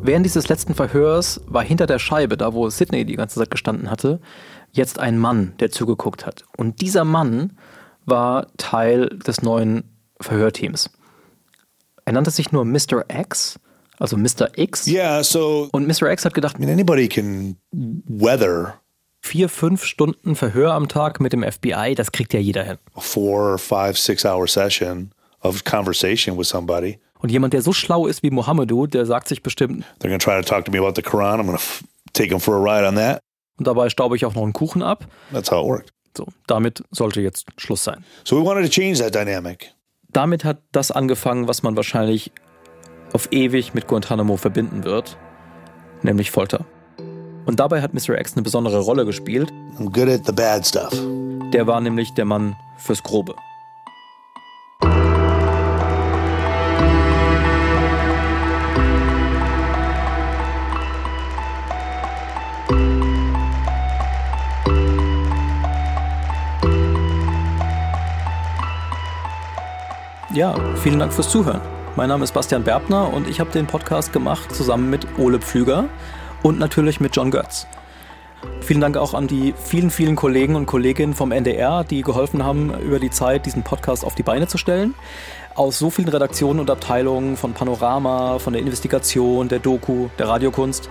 Während 0.06 0.24
dieses 0.24 0.48
letzten 0.50 0.76
Verhörs 0.76 1.42
war 1.48 1.64
hinter 1.64 1.88
der 1.88 1.98
Scheibe, 1.98 2.38
da 2.38 2.54
wo 2.54 2.70
Sidney 2.70 3.06
die 3.06 3.16
ganze 3.16 3.40
Zeit 3.40 3.50
gestanden 3.50 3.90
hatte, 3.90 4.20
jetzt 4.72 5.00
ein 5.00 5.18
Mann, 5.18 5.54
der 5.60 5.72
zugeguckt 5.72 6.28
hat. 6.28 6.46
Und 6.58 6.82
dieser 6.82 7.04
Mann 7.06 7.58
war 8.06 8.48
Teil 8.58 9.10
des 9.26 9.42
neuen 9.42 9.84
Verhörteams. 10.22 10.92
Er 12.06 12.14
nannte 12.14 12.30
sich 12.30 12.52
nur 12.52 12.66
Mr. 12.66 13.06
X, 13.08 13.60
also 13.98 14.16
Mr. 14.16 14.50
X. 14.56 14.86
Yeah, 14.86 15.24
so 15.24 15.70
Und 15.72 15.88
Mr. 15.88 16.12
X 16.12 16.24
hat 16.24 16.36
gedacht, 16.36 16.58
I 16.58 16.60
mean, 16.60 16.72
anybody 16.72 17.08
can 17.08 17.58
weather 17.72 18.80
vier, 19.22 19.50
fünf 19.50 19.86
Stunden 19.86 20.36
Verhör 20.36 20.74
am 20.74 20.88
Tag 20.88 21.20
mit 21.20 21.34
dem 21.34 21.44
FBI, 21.44 21.96
das 21.96 22.12
kriegt 22.12 22.32
ja 22.32 22.40
jeder 22.40 22.64
hin. 22.64 22.78
a 22.94 23.02
four, 23.02 23.58
five, 23.58 23.98
six 23.98 24.24
hour 24.24 24.48
session 24.48 25.12
of 25.42 25.64
conversation 25.64 26.38
with 26.38 26.48
somebody. 26.48 27.00
Und 27.26 27.30
jemand, 27.32 27.54
der 27.56 27.64
so 27.64 27.74
schlau 27.74 28.06
ist 28.06 28.22
wie 28.22 28.30
Mohammedu, 28.30 28.86
der 28.86 29.08
sagt 29.08 29.28
sich 29.30 29.42
bestimmt, 29.42 29.84
They're 30.00 30.12
to 30.12 30.18
try 30.20 30.40
to 30.40 30.44
talk 30.48 30.64
to 30.66 30.72
me 30.72 30.78
about 30.78 30.92
the 30.96 31.02
Quran. 31.02 31.40
I'm 31.42 31.52
f- 31.56 31.84
take 32.14 32.30
them 32.30 32.40
for 32.40 32.54
a 32.56 32.60
ride 32.60 32.88
on 32.88 32.94
that. 32.98 33.20
Und 33.58 33.66
dabei 33.66 33.90
staube 33.90 34.16
ich 34.16 34.28
auch 34.28 34.36
noch 34.36 34.44
einen 34.44 34.54
Kuchen 34.54 34.84
ab. 34.84 35.08
That's 35.34 35.50
how 35.50 35.64
it 35.66 35.68
worked. 35.68 35.94
So, 36.16 36.28
damit 36.46 36.84
sollte 36.92 37.22
jetzt 37.22 37.48
Schluss 37.58 37.84
sein. 37.84 38.06
So 38.26 38.40
we 38.40 38.46
wanted 38.46 38.64
to 38.66 38.70
change 38.70 39.00
that 39.00 39.16
dynamic. 39.16 39.74
Damit 40.10 40.44
hat 40.44 40.60
das 40.72 40.92
angefangen, 40.92 41.48
was 41.48 41.64
man 41.64 41.76
wahrscheinlich 41.76 42.32
auf 43.12 43.28
ewig 43.32 43.74
mit 43.74 43.88
Guantanamo 43.88 44.38
verbinden 44.38 44.84
wird, 44.84 45.18
nämlich 46.04 46.30
Folter. 46.30 46.64
Und 47.48 47.60
dabei 47.60 47.82
hat 47.82 47.96
Mr. 47.96 48.20
X 48.20 48.34
eine 48.34 48.44
besondere 48.44 48.78
Rolle 48.82 49.04
gespielt. 49.04 49.52
I'm 49.80 49.92
good 49.92 50.10
at 50.10 50.28
the 50.28 50.32
bad 50.32 50.64
stuff. 50.64 50.94
Der 51.52 51.66
war 51.66 51.82
nämlich 51.82 52.14
der 52.14 52.26
Mann 52.26 52.56
fürs 52.78 53.02
Grobe. 53.02 53.34
Ja, 70.36 70.54
vielen 70.84 71.00
Dank 71.00 71.14
fürs 71.14 71.30
Zuhören. 71.30 71.62
Mein 71.96 72.10
Name 72.10 72.26
ist 72.26 72.34
Bastian 72.34 72.66
Berbner 72.66 73.14
und 73.14 73.30
ich 73.30 73.40
habe 73.40 73.52
den 73.52 73.68
Podcast 73.68 74.12
gemacht 74.12 74.54
zusammen 74.54 74.90
mit 74.90 75.08
Ole 75.18 75.40
Pflüger 75.40 75.86
und 76.44 76.60
natürlich 76.60 77.00
mit 77.00 77.16
John 77.16 77.32
Götz. 77.32 77.68
Vielen 78.60 78.82
Dank 78.82 78.98
auch 78.98 79.14
an 79.14 79.28
die 79.28 79.54
vielen, 79.58 79.90
vielen 79.90 80.18
Kollegen 80.18 80.58
und 80.58 80.66
Kolleginnen 80.66 81.14
vom 81.14 81.32
NDR, 81.32 81.86
die 81.86 82.02
geholfen 82.02 82.44
haben, 82.44 82.78
über 82.82 83.00
die 83.00 83.12
Zeit 83.12 83.46
diesen 83.46 83.64
Podcast 83.64 84.04
auf 84.04 84.14
die 84.14 84.24
Beine 84.24 84.48
zu 84.48 84.58
stellen. 84.58 84.94
Aus 85.56 85.80
so 85.80 85.90
vielen 85.90 86.10
Redaktionen 86.10 86.60
und 86.60 86.70
Abteilungen 86.70 87.38
von 87.38 87.54
Panorama, 87.54 88.38
von 88.38 88.52
der 88.52 88.62
Investigation, 88.62 89.48
der 89.48 89.60
Doku, 89.60 90.10
der 90.20 90.28
Radiokunst. 90.28 90.90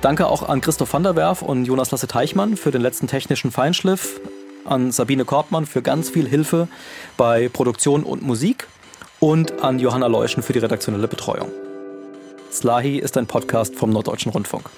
Danke 0.00 0.28
auch 0.28 0.48
an 0.48 0.62
Christoph 0.62 0.94
van 0.94 1.02
der 1.02 1.14
Werf 1.14 1.42
und 1.42 1.66
Jonas 1.66 1.90
Lasse 1.90 2.08
Teichmann 2.08 2.56
für 2.56 2.70
den 2.70 2.80
letzten 2.80 3.06
technischen 3.06 3.50
Feinschliff, 3.50 4.18
an 4.64 4.92
Sabine 4.92 5.24
Korbmann 5.24 5.66
für 5.66 5.82
ganz 5.82 6.10
viel 6.10 6.28
Hilfe 6.28 6.68
bei 7.16 7.48
Produktion 7.48 8.04
und 8.04 8.22
Musik 8.22 8.66
und 9.18 9.62
an 9.62 9.78
Johanna 9.78 10.06
Leuschen 10.06 10.42
für 10.42 10.52
die 10.52 10.58
redaktionelle 10.58 11.08
Betreuung. 11.08 11.50
Slahi 12.52 12.98
ist 12.98 13.16
ein 13.16 13.26
Podcast 13.26 13.76
vom 13.76 13.90
Norddeutschen 13.90 14.32
Rundfunk. 14.32 14.70